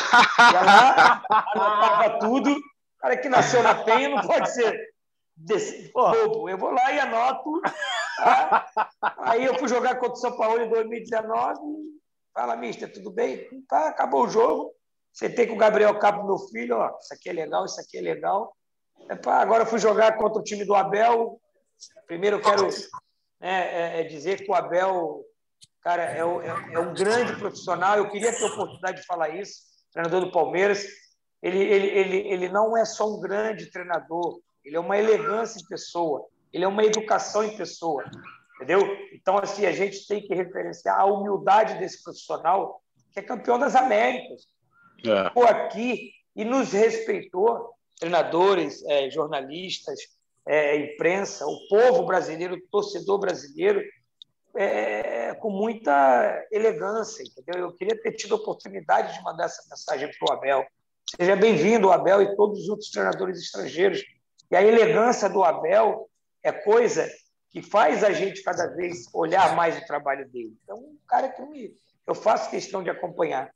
[0.54, 1.24] Ia lá,
[1.54, 2.52] anotava tudo.
[2.52, 2.62] O
[3.00, 4.94] cara que nasceu na Penha não pode ser
[5.36, 6.48] desse, bobo.
[6.48, 7.62] Eu vou lá e anoto
[9.20, 11.60] Aí eu fui jogar contra o São Paulo em 2019.
[12.34, 13.48] Fala, mister, tudo bem?
[13.68, 14.74] Tá, acabou o jogo.
[15.18, 18.02] Tem com o Gabriel Capo, meu filho, ó, isso aqui é legal, isso aqui é
[18.02, 18.54] legal.
[19.10, 21.40] Epa, agora eu fui jogar contra o time do Abel.
[22.06, 22.68] Primeiro eu quero
[23.40, 25.24] né, é, é dizer que o Abel,
[25.82, 27.98] cara, é, é, é, um grande profissional.
[27.98, 29.62] Eu queria ter a oportunidade de falar isso,
[29.94, 30.86] treinador do Palmeiras.
[31.42, 35.68] Ele, ele, ele, ele não é só um grande treinador, ele é uma elegância em
[35.68, 38.06] pessoa ele é uma educação em pessoa,
[38.56, 38.80] entendeu?
[39.12, 42.82] Então, assim, a gente tem que referenciar a humildade desse profissional
[43.12, 44.48] que é campeão das Américas.
[45.06, 45.26] É.
[45.26, 50.00] Ficou aqui e nos respeitou, treinadores, é, jornalistas,
[50.48, 53.84] é, imprensa, o povo brasileiro, o torcedor brasileiro,
[54.56, 57.66] é, com muita elegância, entendeu?
[57.66, 60.66] Eu queria ter tido a oportunidade de mandar essa mensagem para o Abel.
[61.18, 64.02] Seja bem-vindo, Abel, e todos os outros treinadores estrangeiros.
[64.50, 66.10] E a elegância do Abel
[66.46, 67.10] é coisa
[67.50, 70.54] que faz a gente cada vez olhar mais o trabalho dele.
[70.64, 71.74] Então, um cara que me,
[72.06, 73.50] eu faço questão de acompanhar.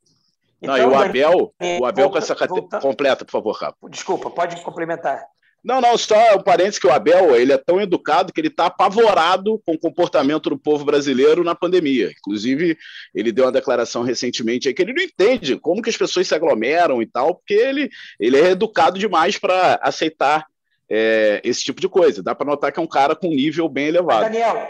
[0.61, 2.79] Então, Não, e o Abel, Daniel, o Abel volta, com essa categoria.
[2.79, 3.75] Completa, por favor, Rafa.
[3.89, 5.23] Desculpa, pode complementar.
[5.63, 8.67] Não, não, só um parênteses que o Abel ele é tão educado que ele está
[8.67, 12.11] apavorado com o comportamento do povo brasileiro na pandemia.
[12.17, 12.77] Inclusive,
[13.13, 16.33] ele deu uma declaração recentemente aí que ele não entende como que as pessoas se
[16.33, 20.47] aglomeram e tal, porque ele, ele é educado demais para aceitar
[20.89, 22.23] é, esse tipo de coisa.
[22.23, 24.23] Dá para notar que é um cara com nível bem elevado.
[24.23, 24.67] Daniel,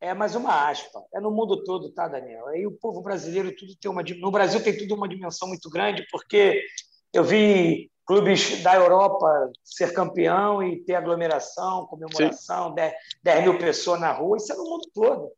[0.00, 1.04] é mais uma aspa.
[1.14, 2.46] É no mundo todo, tá, Daniel?
[2.48, 6.06] Aí o povo brasileiro tudo tem uma no Brasil tem tudo uma dimensão muito grande
[6.10, 6.64] porque
[7.12, 12.92] eu vi clubes da Europa ser campeão e ter aglomeração, comemoração, 10,
[13.22, 15.30] 10, mil pessoas na rua, isso é no mundo todo.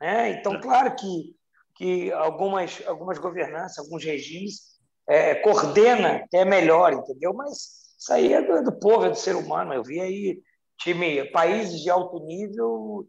[0.00, 0.30] Né?
[0.30, 1.34] Então, claro que,
[1.76, 4.78] que algumas, algumas governanças, alguns regimes
[5.08, 7.32] é, coordena é melhor, entendeu?
[7.32, 9.74] Mas isso aí é do, do povo, é do ser humano.
[9.74, 10.42] Eu vi aí
[10.78, 13.06] time, países de alto nível,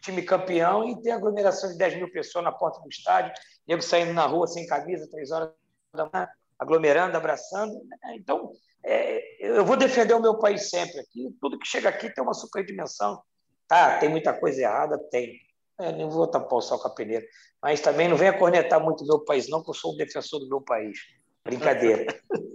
[0.00, 3.32] time campeão e ter aglomeração de 10 mil pessoas na porta do estádio,
[3.68, 5.50] nego saindo na rua sem camisa, três horas
[5.94, 6.28] da manhã
[6.58, 7.74] aglomerando, abraçando.
[8.14, 8.52] Então,
[8.84, 11.36] é, eu vou defender o meu país sempre aqui.
[11.40, 13.20] Tudo que chega aqui tem uma superdimensão.
[13.68, 14.98] Tá, tem muita coisa errada?
[15.10, 15.38] Tem.
[15.80, 17.26] É, não vou tapar o sol com a peneira.
[17.60, 20.40] Mas também não venha cornetar muito o meu país, não, que eu sou um defensor
[20.40, 20.98] do meu país.
[21.44, 22.06] Brincadeira.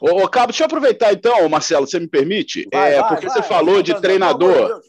[0.00, 2.66] Ô, ô, Cabo, deixa eu aproveitar então, Marcelo, você me permite?
[2.72, 4.80] Vai, é, vai, porque vai, você falou de treinador.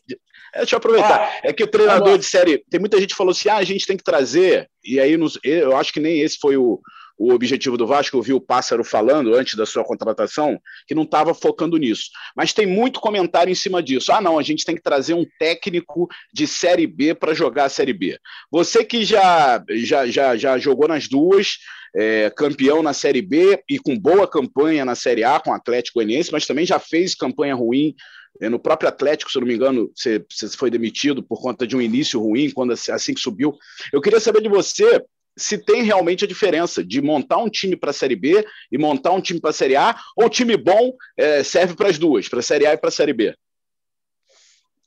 [0.54, 1.40] É, deixa eu aproveitar.
[1.44, 2.64] É que o treinador de série.
[2.70, 4.70] Tem muita gente que falou assim: ah, a gente tem que trazer.
[4.84, 6.80] E aí, nos, eu acho que nem esse foi o,
[7.22, 11.04] o objetivo do Vasco, eu vi o Pássaro falando antes da sua contratação, que não
[11.04, 12.10] estava focando nisso.
[12.36, 14.12] Mas tem muito comentário em cima disso.
[14.12, 17.70] Ah, não, a gente tem que trazer um técnico de Série B para jogar a
[17.70, 18.18] Série B.
[18.52, 21.60] Você que já, já, já, já jogou nas duas,
[21.96, 26.00] é, campeão na Série B e com boa campanha na Série A com o Atlético
[26.00, 27.94] Goianiense, mas também já fez campanha ruim
[28.40, 31.76] é, no próprio Atlético, se não me engano, você, você foi demitido por conta de
[31.76, 33.54] um início ruim, quando assim que subiu.
[33.94, 35.04] Eu queria saber de você
[35.38, 39.12] se tem realmente a diferença de montar um time para a Série B e montar
[39.12, 42.40] um time para a Série A, ou time bom é, serve para as duas, para
[42.40, 43.36] a Série A e para a Série B?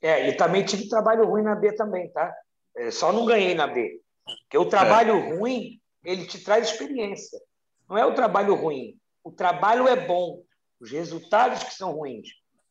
[0.03, 2.33] É, e também tive trabalho ruim na B também, tá?
[2.77, 4.01] É, só não ganhei na B.
[4.25, 5.37] Porque o trabalho é.
[5.37, 7.39] ruim, ele te traz experiência.
[7.89, 8.97] Não é o trabalho ruim.
[9.23, 10.43] O trabalho é bom.
[10.81, 12.29] Os resultados que são ruins.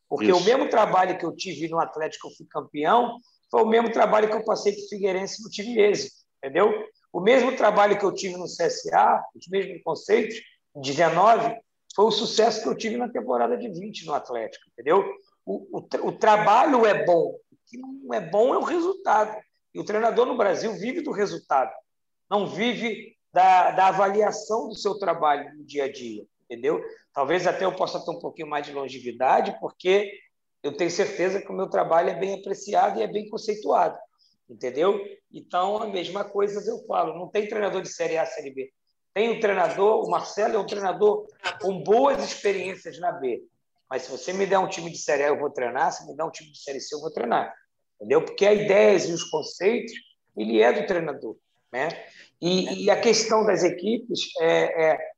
[0.07, 0.38] Porque Isso.
[0.38, 3.17] o mesmo trabalho que eu tive no Atlético, eu fui campeão,
[3.49, 6.71] foi o mesmo trabalho que eu passei para o Figueirense no time êxito, entendeu?
[7.14, 10.36] O mesmo trabalho que eu tive no CSA, os mesmos conceitos,
[10.76, 11.55] 19,
[11.95, 15.05] foi o sucesso que eu tive na temporada de 20 no Atlético, entendeu?
[15.45, 19.39] O, o, o trabalho é bom, o que não é bom é o resultado.
[19.76, 21.72] E o treinador no Brasil vive do resultado,
[22.28, 26.84] não vive da, da avaliação do seu trabalho no dia a dia, entendeu?
[27.14, 30.11] Talvez até eu possa ter um pouquinho mais de longevidade, porque
[30.64, 33.99] eu tenho certeza que o meu trabalho é bem apreciado e é bem conceituado
[34.49, 34.99] entendeu?
[35.31, 38.71] Então, a mesma coisa eu falo, não tem treinador de Série A, Série B.
[39.13, 41.27] Tem um treinador, o Marcelo é um treinador
[41.61, 43.43] com boas experiências na B.
[43.89, 45.91] Mas se você me der um time de Série A, eu vou treinar.
[45.91, 47.53] Se me der um time de Série C, eu vou treinar.
[47.95, 48.25] Entendeu?
[48.25, 49.93] Porque a ideias e os conceitos,
[50.35, 51.37] ele é do treinador.
[51.71, 51.89] Né?
[52.41, 55.13] E, e a questão das equipes é, é,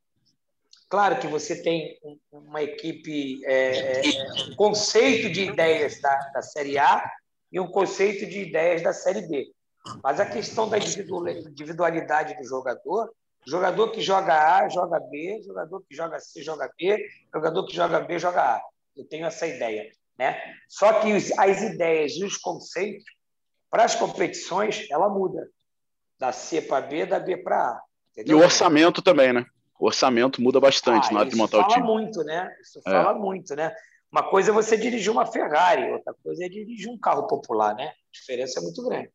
[0.88, 1.98] Claro que você tem
[2.32, 4.02] uma equipe, é, é,
[4.52, 7.04] um conceito de ideias da, da Série A
[7.56, 9.50] e um conceito de ideias da Série B.
[10.04, 13.10] Mas a questão da individualidade do jogador,
[13.48, 17.02] jogador que joga A, joga B, jogador que joga C, joga B,
[17.34, 18.62] jogador que joga B, joga A.
[18.98, 19.90] Eu tenho essa ideia.
[20.20, 20.38] Né?
[20.68, 23.06] Só que as ideias e os conceitos,
[23.70, 25.48] para as competições, ela muda.
[26.20, 27.82] Da C para B, da B para A.
[28.12, 28.38] Entendeu?
[28.38, 29.46] E o orçamento também, né?
[29.80, 31.72] O orçamento muda bastante ah, na hora de montar o time.
[31.72, 32.56] Isso fala muito, né?
[32.62, 32.92] Isso é.
[32.92, 33.74] fala muito, né?
[34.16, 37.88] Uma coisa é você dirigir uma Ferrari, outra coisa é dirigir um carro popular, né?
[37.88, 39.12] A diferença é muito grande.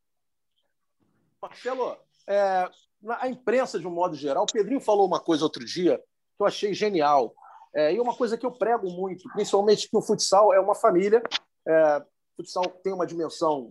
[1.41, 1.97] Marcelo,
[2.29, 2.69] é,
[3.09, 6.47] a imprensa, de um modo geral, o Pedrinho falou uma coisa outro dia que eu
[6.47, 7.35] achei genial.
[7.75, 11.23] É, e uma coisa que eu prego muito, principalmente que o futsal é uma família.
[11.67, 13.71] É, o futsal tem uma dimensão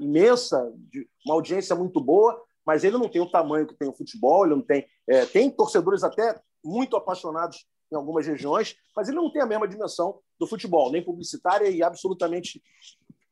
[0.00, 3.94] imensa, de uma audiência muito boa, mas ele não tem o tamanho que tem o
[3.94, 4.84] futebol, ele não tem.
[5.08, 9.68] É, tem torcedores até muito apaixonados em algumas regiões, mas ele não tem a mesma
[9.68, 12.62] dimensão do futebol, nem publicitária e absolutamente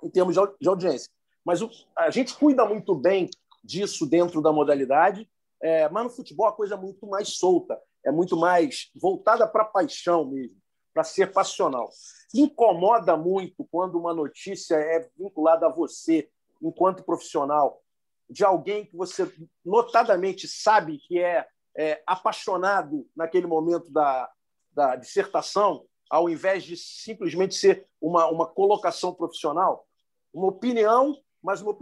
[0.03, 1.11] em termos de audiência.
[1.45, 3.29] Mas o, a gente cuida muito bem
[3.63, 5.29] disso dentro da modalidade,
[5.61, 9.63] é, mas no futebol a coisa é muito mais solta, é muito mais voltada para
[9.63, 10.59] a paixão mesmo,
[10.93, 11.91] para ser passional.
[12.35, 16.29] Incomoda muito quando uma notícia é vinculada a você,
[16.63, 17.81] enquanto profissional,
[18.29, 19.31] de alguém que você
[19.65, 21.47] notadamente sabe que é,
[21.77, 24.31] é apaixonado naquele momento da,
[24.75, 29.87] da dissertação ao invés de simplesmente ser uma, uma colocação profissional?
[30.33, 31.77] Uma opinião, mas uma,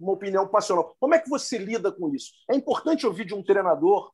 [0.00, 0.96] uma opinião passional.
[0.98, 2.32] Como é que você lida com isso?
[2.50, 4.12] É importante ouvir de um treinador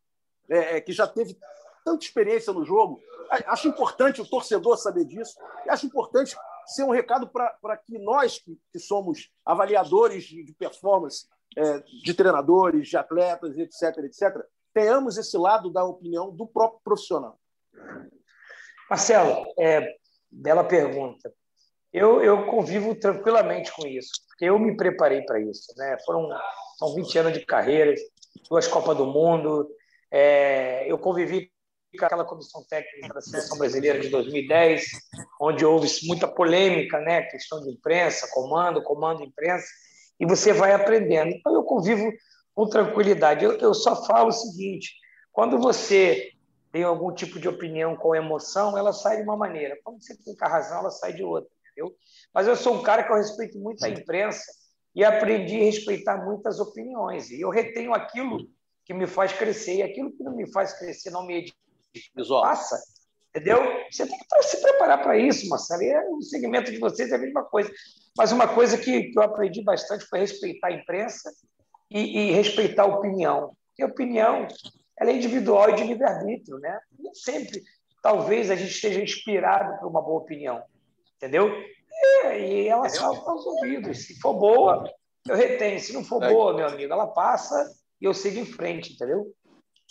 [0.49, 1.39] é, é que já teve
[1.85, 3.01] tanta experiência no jogo.
[3.47, 5.39] Acho importante o torcedor saber disso.
[5.64, 10.53] E acho importante ser um recado para que nós, que, que, somos avaliadores de, de
[10.53, 11.26] performance,
[11.57, 17.39] é, de treinadores, de atletas, etc., etc., tenhamos esse lado da opinião do próprio profissional.
[18.93, 19.88] Marcelo, é,
[20.30, 21.32] bela pergunta.
[21.90, 25.72] Eu, eu convivo tranquilamente com isso, porque eu me preparei para isso.
[25.78, 25.97] Né?
[26.05, 26.28] Foram
[26.78, 27.95] são 20 anos de carreira,
[28.51, 29.66] duas Copas do Mundo.
[30.11, 31.51] É, eu convivi
[31.99, 34.84] com aquela comissão técnica da seleção brasileira de 2010,
[35.40, 37.22] onde houve muita polêmica, né?
[37.22, 39.68] questão de imprensa, comando, comando, imprensa,
[40.20, 41.30] e você vai aprendendo.
[41.30, 42.12] Então, eu convivo
[42.55, 43.43] com tranquilidade.
[43.43, 44.93] Eu, eu só falo o seguinte:
[45.32, 46.32] quando você
[46.73, 49.79] tem algum tipo de opinião com emoção, ela sai de uma maneira.
[49.85, 51.51] Quando você tem razão, ela sai de outra.
[51.70, 51.95] Entendeu?
[52.35, 54.51] Mas eu sou um cara que eu respeito muito a imprensa
[54.95, 57.31] e aprendi a respeitar muitas opiniões.
[57.31, 58.49] E eu retenho aquilo
[58.87, 61.53] que me faz crescer e aquilo que não me faz crescer não me
[62.41, 62.83] passa.
[63.29, 63.59] Entendeu?
[63.91, 65.83] Você tem que se preparar para isso, Marcelo.
[65.83, 67.70] E é, o segmento de vocês é a mesma coisa.
[68.16, 71.31] Mas uma coisa que, que eu aprendi bastante foi respeitar a imprensa
[71.91, 73.55] e, e respeitar a opinião.
[73.68, 74.49] Porque a opinião
[75.03, 76.59] ela é individual e de livre-arbítrio.
[76.59, 76.80] Né?
[76.98, 77.62] Nem sempre,
[78.00, 80.62] talvez, a gente esteja inspirado por uma boa opinião.
[81.16, 81.50] Entendeu?
[81.50, 84.07] E, e ela salta aos ouvidos.
[84.07, 84.84] Se for boa,
[85.28, 85.78] eu retenho.
[85.80, 86.32] Se não for é.
[86.32, 89.32] boa, meu amigo, ela passa e eu sigo em frente, entendeu?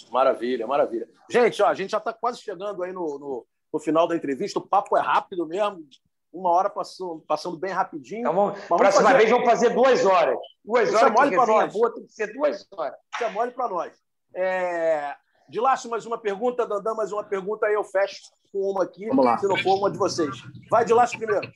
[0.10, 1.08] Maravilha, maravilha.
[1.30, 4.60] Gente, ó, a gente já está quase chegando aí no, no, no, final da entrevista.
[4.60, 5.86] O papo é rápido mesmo.
[6.34, 8.22] Uma hora passou, passando bem rapidinho.
[8.22, 9.18] Então, vamos, próxima fazer...
[9.18, 10.38] vez vamos fazer duas horas.
[10.64, 11.74] Duas Isso horas é mole para nós.
[11.74, 12.98] Boa, tem que ser duas horas.
[13.14, 13.94] Isso é mole para nós.
[14.34, 15.16] É...
[15.50, 16.66] De Lácio, mais uma pergunta.
[16.66, 17.66] Dandan, mais uma pergunta.
[17.66, 18.22] Aí eu fecho
[18.52, 19.38] com uma aqui, vamos lá.
[19.38, 20.36] se não for uma de vocês.
[20.70, 21.52] Vai, de Lácio primeiro.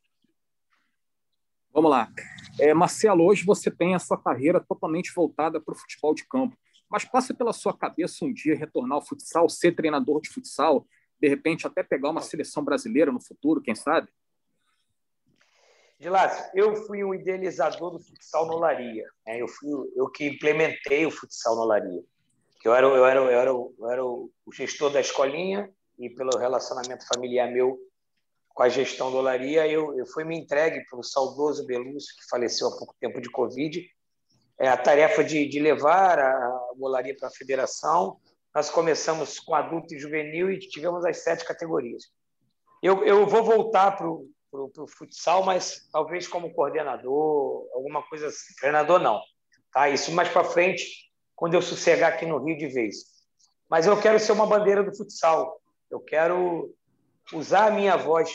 [1.74, 2.10] Vamos lá.
[2.60, 6.58] É, Marcelo, hoje você tem a sua carreira totalmente voltada para o futebol de campo.
[6.90, 10.88] Mas passa pela sua cabeça um dia retornar ao futsal, ser treinador de futsal,
[11.20, 14.08] de repente até pegar uma seleção brasileira no futuro, quem sabe?
[16.00, 19.06] Gilácio, eu fui o idealizador do futsal no Laria.
[19.26, 19.42] Né?
[19.42, 22.04] Eu fui eu que implementei o futsal no Laria.
[22.66, 27.07] Eu era, eu era, eu era, eu era o gestor da escolinha e pelo relacionamento
[27.07, 27.80] familiar meu
[28.55, 32.70] com a gestão do Laria, eu, eu fui me entregue pelo saudoso Belúcio, que faleceu
[32.70, 33.86] há pouco tempo de Covid,
[34.57, 38.18] é, a tarefa de, de levar a Molaria para a federação.
[38.55, 42.05] Nós começamos com adulto e juvenil e tivemos as sete categorias.
[42.82, 48.55] Eu, eu vou voltar para o futsal, mas talvez como coordenador, alguma coisa assim.
[48.57, 49.22] Treinador, não.
[49.74, 49.89] Tá?
[49.89, 53.16] Isso mais para frente, quando eu sossegar aqui no Rio de vez.
[53.70, 55.60] Mas eu quero ser uma bandeira do futsal.
[55.90, 56.74] Eu quero
[57.34, 58.32] usar a minha voz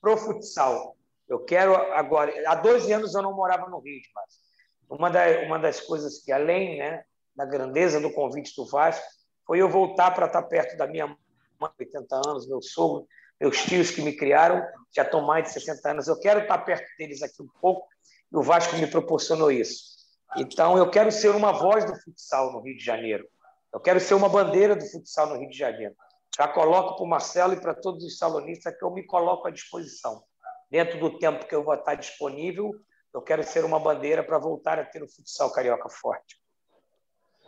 [0.00, 0.96] pro futsal.
[1.28, 2.32] Eu quero agora.
[2.46, 4.40] Há 12 anos eu não morava no Rio, mas
[4.88, 7.04] uma, da, uma das coisas que, além né,
[7.36, 9.06] da grandeza do convite do Vasco,
[9.46, 13.06] foi eu voltar para estar perto da minha mãe, 80 anos, meu sogro,
[13.40, 16.08] meus tios que me criaram, já estão mais de 60 anos.
[16.08, 17.86] Eu quero estar perto deles aqui um pouco,
[18.32, 19.99] e o Vasco me proporcionou isso.
[20.36, 23.26] Então, eu quero ser uma voz do futsal no Rio de Janeiro.
[23.72, 25.94] Eu quero ser uma bandeira do futsal no Rio de Janeiro.
[26.36, 29.50] Já coloco para o Marcelo e para todos os salonistas que eu me coloco à
[29.50, 30.22] disposição.
[30.70, 32.70] Dentro do tempo que eu vou estar disponível,
[33.12, 36.40] eu quero ser uma bandeira para voltar a ter o futsal carioca forte.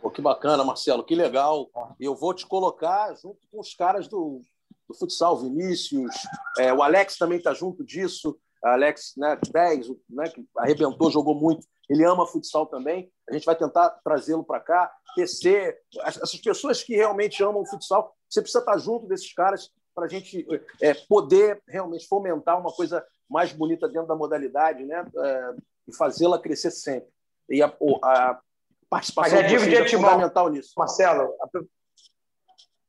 [0.01, 1.69] Pô, que bacana, Marcelo, que legal.
[2.01, 4.41] Eu vou te colocar junto com os caras do,
[4.89, 6.13] do futsal, Vinícius,
[6.59, 8.37] é, o Alex também está junto disso.
[8.65, 11.67] Alex, né, 10, né, que arrebentou, jogou muito.
[11.93, 13.13] Ele ama futsal também.
[13.29, 14.91] A gente vai tentar trazê-lo para cá.
[15.15, 20.07] TC, essas pessoas que realmente amam o futsal, você precisa estar junto desses caras para
[20.07, 20.47] a gente
[20.81, 25.05] é, poder realmente fomentar uma coisa mais bonita dentro da modalidade, né?
[25.15, 25.55] É,
[25.89, 27.11] e fazê-la crescer sempre.
[27.51, 27.67] E a,
[28.03, 28.41] a
[28.89, 30.73] participação já digo de é fundamental nisso.
[30.79, 31.35] Marcelo,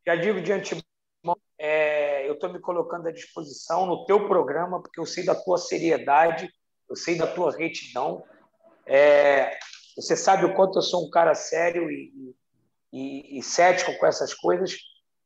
[0.08, 0.84] já digo de antemão,
[1.60, 5.58] é, eu estou me colocando à disposição no teu programa, porque eu sei da tua
[5.58, 6.50] seriedade,
[6.90, 8.24] eu sei da tua retidão.
[8.86, 9.58] É,
[9.96, 12.36] você sabe o quanto eu sou um cara sério e,
[12.92, 14.76] e, e cético com essas coisas.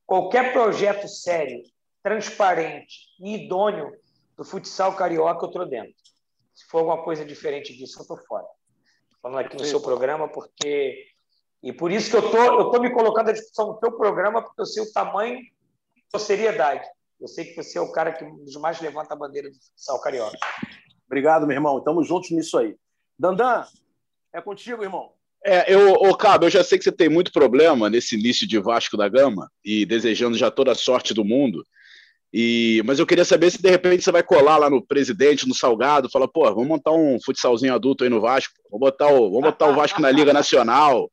[0.05, 1.61] Qualquer projeto sério,
[2.03, 3.91] transparente e idôneo
[4.37, 5.93] do futsal carioca, eu estou dentro.
[6.53, 8.45] Se for alguma coisa diferente disso, eu estou fora.
[9.21, 11.05] falando aqui no seu programa, porque.
[11.61, 14.41] E por isso que eu tô, eu tô me colocando à discussão no seu programa,
[14.41, 15.39] porque eu sei o tamanho
[16.13, 16.87] da seriedade.
[17.19, 18.23] Eu sei que você é o cara que
[18.59, 20.37] mais levanta a bandeira do futsal carioca.
[21.07, 21.79] Obrigado, meu irmão.
[21.79, 22.77] Estamos juntos nisso aí.
[23.17, 23.65] Dandan,
[24.33, 25.11] é contigo, irmão.
[25.43, 28.59] É, eu, ô, Cabo, eu já sei que você tem muito problema nesse início de
[28.59, 31.63] Vasco da Gama e desejando já toda a sorte do mundo.
[32.33, 35.55] E, mas eu queria saber se de repente você vai colar lá no presidente, no
[35.55, 39.43] Salgado, fala, pô, vamos montar um futsalzinho adulto aí no Vasco, vamos botar o, vamos
[39.43, 41.09] botar o Vasco na Liga Nacional.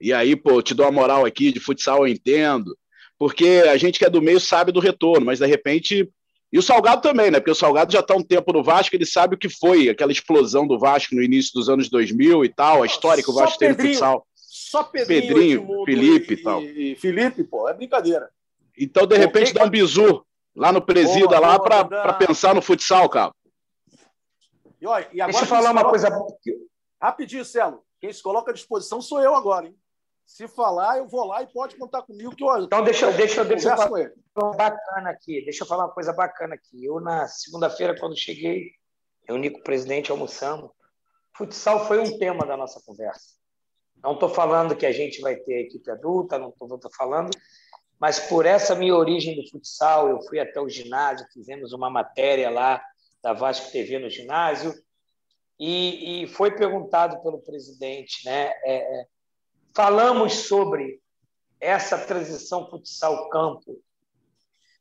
[0.00, 2.76] E aí, pô, te dou a moral aqui, de futsal eu entendo.
[3.18, 6.10] Porque a gente que é do meio sabe do retorno, mas de repente.
[6.52, 7.40] E o Salgado também, né?
[7.40, 10.12] Porque o Salgado já está um tempo no Vasco, ele sabe o que foi aquela
[10.12, 13.58] explosão do Vasco no início dos anos 2000 e tal, a história que o Vasco
[13.58, 14.26] teve no futsal.
[14.34, 16.62] Só Pedrinho, Pedrinho Felipe e, tal.
[16.62, 18.30] E Felipe, pô, é brincadeira.
[18.78, 20.24] Então, de repente, dá um bizu
[20.54, 23.32] lá no presida boa, lá para pensar no futsal, cara.
[24.80, 26.08] E, olha, e agora Deixa eu falar uma coisa.
[27.00, 27.82] Rapidinho, Celo.
[28.00, 29.76] Quem se coloca à disposição sou eu agora, hein?
[30.26, 32.64] Se falar, eu vou lá e pode contar comigo que eu.
[32.64, 35.44] Então, deixa, deixa, deixa eu falar uma bacana aqui.
[35.44, 36.84] Deixa eu falar uma coisa bacana aqui.
[36.84, 38.72] Eu, na segunda-feira, quando cheguei,
[39.26, 40.70] reuni com o presidente, almoçamos.
[41.36, 43.36] Futsal foi um tema da nossa conversa.
[44.02, 47.30] Não estou falando que a gente vai ter equipe adulta, não estou falando,
[47.98, 52.50] mas por essa minha origem do futsal, eu fui até o ginásio, fizemos uma matéria
[52.50, 52.82] lá
[53.22, 54.74] da Vasco TV no ginásio,
[55.58, 58.52] e, e foi perguntado pelo presidente, né?
[58.64, 59.06] É, é
[59.76, 61.02] falamos sobre
[61.60, 63.78] essa transição futsal-campo,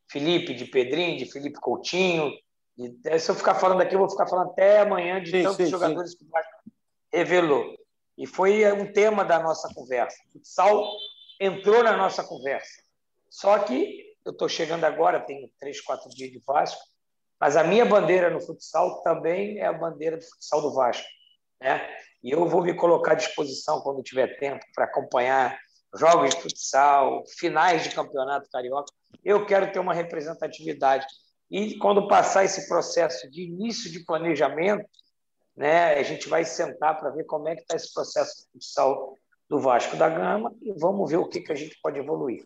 [0.09, 2.31] Felipe de Pedrinho, de Felipe Coutinho.
[2.77, 5.57] De, se eu ficar falando aqui, eu vou ficar falando até amanhã de sim, tantos
[5.57, 6.19] sim, jogadores sim.
[6.19, 6.71] que o Vasco
[7.11, 7.75] revelou.
[8.17, 10.17] E foi um tema da nossa conversa.
[10.29, 10.87] O futsal
[11.41, 12.81] entrou na nossa conversa.
[13.29, 16.81] Só que eu estou chegando agora, tenho três, quatro dias de Vasco,
[17.37, 21.05] mas a minha bandeira no futsal também é a bandeira do futsal do Vasco.
[21.61, 21.87] Né?
[22.23, 25.57] E eu vou me colocar à disposição quando tiver tempo para acompanhar
[25.95, 28.91] jogos de futsal, finais de campeonato carioca.
[29.23, 31.05] Eu quero ter uma representatividade.
[31.49, 34.85] E quando passar esse processo de início de planejamento,
[35.55, 39.15] né, a gente vai sentar para ver como é que está esse processo de futsal
[39.49, 42.45] do Vasco da Gama e vamos ver o que, que a gente pode evoluir.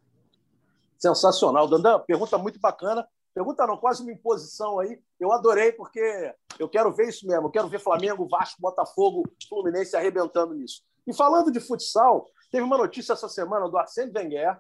[0.98, 1.68] Sensacional.
[1.68, 3.08] Dandan, pergunta muito bacana.
[3.34, 5.00] Pergunta não, quase uma imposição aí.
[5.20, 7.48] Eu adorei, porque eu quero ver isso mesmo.
[7.48, 10.84] Eu quero ver Flamengo, Vasco, Botafogo, Fluminense arrebentando nisso.
[11.06, 14.60] E falando de futsal, teve uma notícia essa semana do Arsène Wenger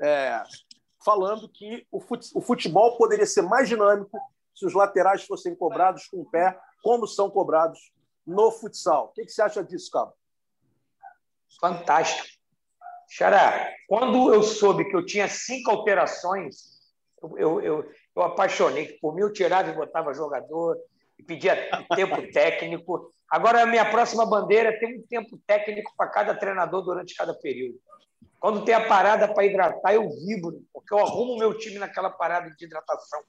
[0.00, 0.42] é,
[1.04, 4.18] falando que o futebol poderia ser mais dinâmico
[4.54, 7.92] se os laterais fossem cobrados com o pé, como são cobrados
[8.26, 9.06] no futsal.
[9.06, 10.12] O que você acha disso, Cabo?
[11.60, 12.26] Fantástico.
[13.08, 16.78] Xará, quando eu soube que eu tinha cinco alterações,
[17.36, 17.90] eu, eu,
[18.20, 18.98] eu apaixonei.
[19.00, 20.76] Por mim, eu tirava e botava jogador,
[21.18, 21.56] e pedia
[21.94, 23.12] tempo técnico.
[23.30, 27.34] Agora, a minha próxima bandeira é ter um tempo técnico para cada treinador durante cada
[27.34, 27.78] período.
[28.40, 32.10] Quando tem a parada para hidratar, eu vibro, porque eu arrumo o meu time naquela
[32.10, 33.20] parada de hidratação.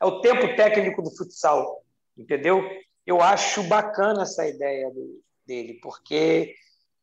[0.00, 1.82] É o tempo técnico do futsal,
[2.16, 2.62] entendeu?
[3.06, 6.54] Eu acho bacana essa ideia do, dele, porque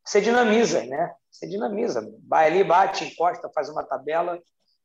[0.06, 1.14] você dinamiza, né?
[1.32, 2.08] Você dinamiza.
[2.28, 4.40] Vai ali, bate, encosta, faz uma tabela.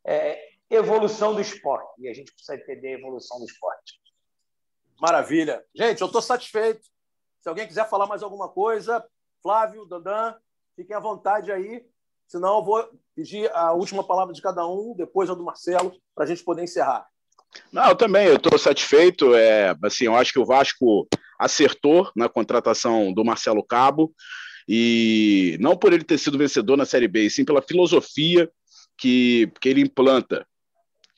[0.04, 2.00] É evolução do esporte.
[2.00, 4.00] E a gente precisa entender a evolução do esporte.
[5.00, 5.64] Maravilha.
[5.74, 6.86] Gente, eu estou satisfeito.
[7.40, 9.04] Se alguém quiser falar mais alguma coisa,
[9.42, 10.34] Flávio, Dandan,
[10.76, 11.84] fiquem à vontade aí.
[12.28, 16.24] Senão eu vou pedir a última palavra de cada um, depois a do Marcelo, para
[16.24, 17.08] a gente poder encerrar.
[17.72, 19.34] Não, eu também, eu estou satisfeito.
[19.34, 21.08] É, assim, eu acho que o Vasco
[21.38, 24.14] acertou na contratação do Marcelo Cabo.
[24.68, 28.48] E não por ele ter sido vencedor na Série B, e sim pela filosofia
[28.96, 30.46] que, que ele implanta,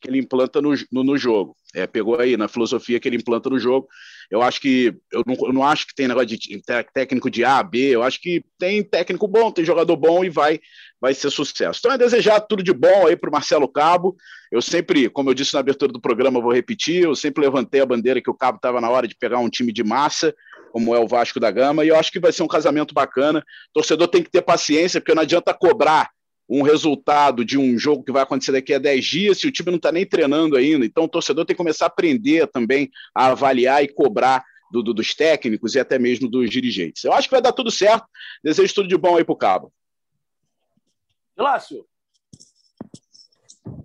[0.03, 1.57] que ele implanta no, no, no jogo.
[1.75, 3.89] É, pegou aí na filosofia que ele implanta no jogo.
[4.31, 7.63] Eu acho que eu não, eu não acho que tem negócio de técnico de A,
[7.63, 10.61] B, eu acho que tem técnico bom, tem jogador bom e vai
[11.01, 11.81] vai ser sucesso.
[11.81, 14.17] Então é desejar tudo de bom aí para o Marcelo Cabo.
[14.53, 17.87] Eu sempre, como eu disse na abertura do programa, vou repetir, eu sempre levantei a
[17.87, 20.33] bandeira que o Cabo estava na hora de pegar um time de massa,
[20.71, 23.45] como é o Vasco da Gama, e eu acho que vai ser um casamento bacana.
[23.73, 26.11] Torcedor tem que ter paciência, porque não adianta cobrar
[26.49, 29.71] um resultado de um jogo que vai acontecer daqui a 10 dias, se o time
[29.71, 30.85] não está nem treinando ainda.
[30.85, 34.95] Então, o torcedor tem que começar a aprender também a avaliar e cobrar do, do,
[34.95, 37.05] dos técnicos e até mesmo dos dirigentes.
[37.05, 38.07] Eu acho que vai dar tudo certo.
[38.43, 39.73] Desejo tudo de bom aí para o Cabo.
[41.37, 41.87] Lácio,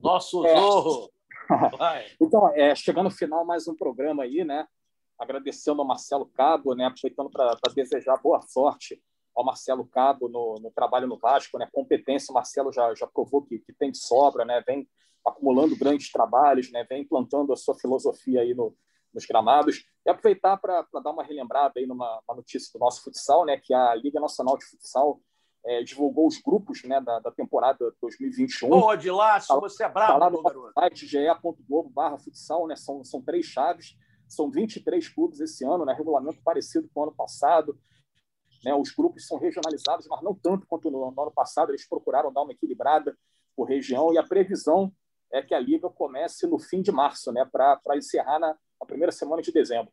[0.02, 0.56] nosso é.
[0.56, 1.12] Zorro.
[2.22, 4.68] então, é, chegando no final, mais um programa aí, né?
[5.18, 6.86] Agradecendo ao Marcelo Cabo, né?
[6.86, 9.02] Aproveitando para desejar boa sorte
[9.38, 11.70] ao Marcelo Cabo no, no, trabalho no Vasco, né?
[11.72, 14.64] Competência, o Marcelo já, já provou que, que tem de sobra, né?
[14.66, 14.90] Vem
[15.24, 16.84] acumulando grandes trabalhos, né?
[16.90, 18.76] Vem implantando a sua filosofia aí no,
[19.14, 19.86] nos gramados.
[20.04, 23.62] E aproveitar para dar uma relembrada aí numa notícia do nosso futsal, né?
[23.64, 25.22] Que a Liga Nacional de Futsal
[25.64, 28.72] é, divulgou os grupos né, da, da temporada 2021.
[28.72, 30.74] Ô, Odilácio, tá, você é bravo, tá lá no garoto.
[30.74, 32.76] site ge.globo barra futsal, né?
[32.76, 33.96] São, são três chaves,
[34.28, 35.94] são 23 clubes esse ano, né?
[35.94, 37.78] Regulamento parecido com o ano passado.
[38.64, 38.74] Né?
[38.74, 41.72] Os grupos são regionalizados, mas não tanto quanto no, no ano passado.
[41.72, 43.18] Eles procuraram dar uma equilibrada
[43.56, 44.92] por região e a previsão
[45.32, 49.12] é que a liga comece no fim de março, né, para encerrar na, na, primeira
[49.12, 49.92] semana de dezembro.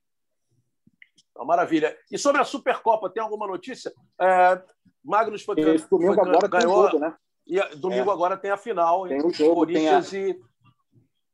[1.30, 1.96] Então, maravilha.
[2.10, 3.92] E sobre a Supercopa, tem alguma notícia?
[4.20, 4.62] É,
[5.02, 7.16] Magnus foi, Esse domingo foi, agora ganhou, tem jogo, né?
[7.46, 8.12] E domingo é.
[8.12, 10.28] agora tem a final tem o jogo, Corinthians tem a...
[10.28, 10.40] e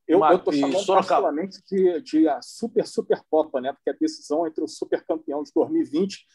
[0.08, 3.72] eu estou chamando particularmente de, de a Super Supercopa, né?
[3.72, 6.26] porque a decisão entre o supercampeão de 2020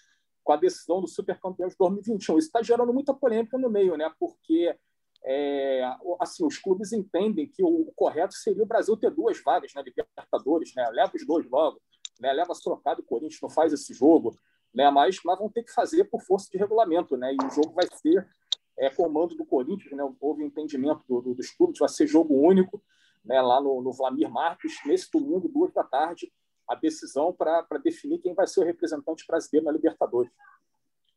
[0.45, 2.37] com a decisão do supercampeão de 2021.
[2.37, 4.09] Isso está gerando muita polêmica no meio, né?
[4.19, 4.77] porque
[5.23, 5.83] é,
[6.19, 9.81] assim, os clubes entendem que o, correto seria o Brasil ter duas vagas né?
[9.81, 10.87] Libertadores, né?
[10.91, 11.81] leva os dois logo,
[12.21, 12.31] né?
[12.31, 14.37] leva trocado, o Corinthians não faz esse jogo,
[14.71, 14.89] né?
[14.91, 17.33] mas, mas vão ter que fazer por força de regulamento, né?
[17.33, 18.29] e o jogo vai ser
[18.77, 20.07] é, comando do Corinthians, né?
[20.21, 22.79] houve entendimento do, do, dos clubes, vai ser jogo único,
[23.23, 26.31] né, lá no, no Vlamir Marques, nesse domingo, duas da tarde,
[26.68, 30.32] a decisão para definir quem vai ser o representante brasileiro na Libertadores.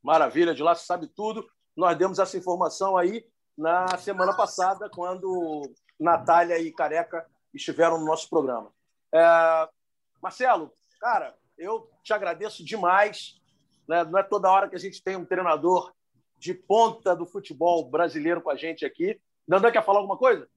[0.02, 1.46] Maravilha, de lá você sabe tudo.
[1.76, 3.26] Nós demos essa informação aí
[3.56, 5.62] na semana passada, quando
[5.98, 8.72] Natália e Careca estiveram no nosso programa.
[9.12, 9.68] É...
[10.22, 13.40] Marcelo, cara, eu te agradeço demais.
[13.88, 14.04] Né?
[14.04, 15.92] Não é toda hora que a gente tem um treinador
[16.38, 19.20] de ponta do futebol brasileiro com a gente aqui.
[19.46, 20.48] Dandan quer falar alguma coisa?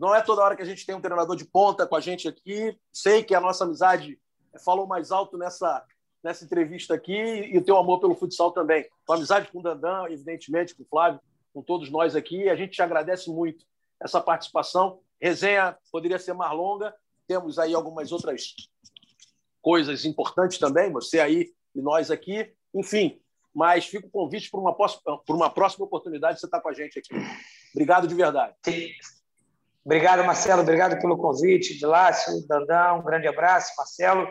[0.00, 2.26] Não é toda hora que a gente tem um treinador de ponta com a gente
[2.26, 2.74] aqui.
[2.90, 4.18] Sei que a nossa amizade
[4.64, 5.84] falou mais alto nessa,
[6.24, 8.88] nessa entrevista aqui e o teu amor pelo futsal também.
[9.04, 11.20] Tua amizade com o Dandan, evidentemente, com o Flávio,
[11.52, 12.48] com todos nós aqui.
[12.48, 13.62] A gente te agradece muito
[14.02, 15.00] essa participação.
[15.20, 16.94] Resenha poderia ser mais longa.
[17.28, 18.54] Temos aí algumas outras
[19.60, 22.50] coisas importantes também, você aí e nós aqui.
[22.74, 23.20] Enfim,
[23.54, 26.72] mas fica o convite para uma, por uma próxima oportunidade de você estar com a
[26.72, 27.14] gente aqui.
[27.74, 28.54] Obrigado de verdade.
[29.84, 30.62] Obrigado, Marcelo.
[30.62, 31.78] Obrigado pelo convite.
[31.78, 33.72] De Lácio, Dandão, um grande abraço.
[33.76, 34.26] Marcelo,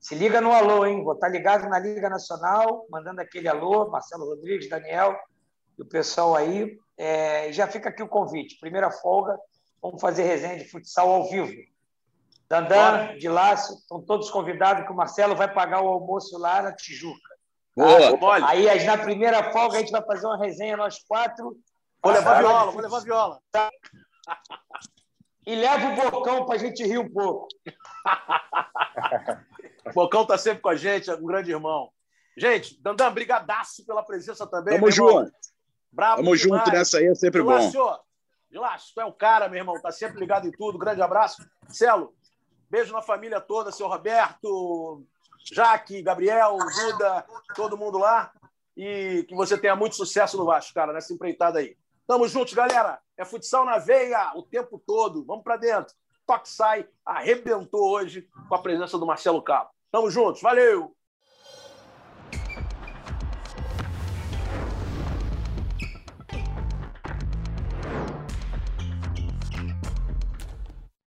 [0.00, 1.02] se liga no alô, hein?
[1.02, 3.88] Vou estar ligado na Liga Nacional, mandando aquele alô.
[3.90, 5.16] Marcelo Rodrigues, Daniel
[5.78, 6.78] e o pessoal aí.
[6.96, 8.58] É, já fica aqui o convite.
[8.60, 9.36] Primeira folga,
[9.82, 11.52] vamos fazer resenha de futsal ao vivo.
[12.48, 16.72] Dandan, de Lácio, estão todos convidados que o Marcelo vai pagar o almoço lá na
[16.72, 17.36] Tijuca.
[17.76, 18.48] Boa, tá?
[18.48, 21.56] Aí, na primeira folga, a gente vai fazer uma resenha, nós quatro.
[22.02, 23.40] Vou levar viola, vou levar viola.
[23.50, 23.68] Tá.
[25.46, 27.46] E leva o Bocão para a gente rir um pouco.
[29.86, 31.90] o Bocão está sempre com a gente, é um grande irmão.
[32.36, 34.74] Gente, Dandan, brigadaço pela presença também.
[34.74, 35.32] Tamo junto.
[35.90, 36.64] Bravo Tamo demais.
[36.64, 37.98] junto nessa aí, é sempre Dilácio, bom.
[38.50, 40.78] Dilácio, tu é um cara, meu irmão, tá sempre ligado em tudo.
[40.78, 41.48] Grande abraço.
[41.68, 42.14] Celo,
[42.68, 45.02] beijo na família toda, seu Roberto,
[45.50, 47.24] Jaque, Gabriel, Duda,
[47.54, 48.32] todo mundo lá.
[48.76, 51.76] E que você tenha muito sucesso no Vasco, cara, nessa empreitada aí.
[52.06, 53.00] Tamo juntos, galera.
[53.16, 55.24] É futsal na veia o tempo todo.
[55.24, 55.94] Vamos para dentro.
[56.26, 59.70] Toque sai arrebentou hoje com a presença do Marcelo Cabo.
[59.90, 60.40] Tamo juntos.
[60.40, 60.95] Valeu!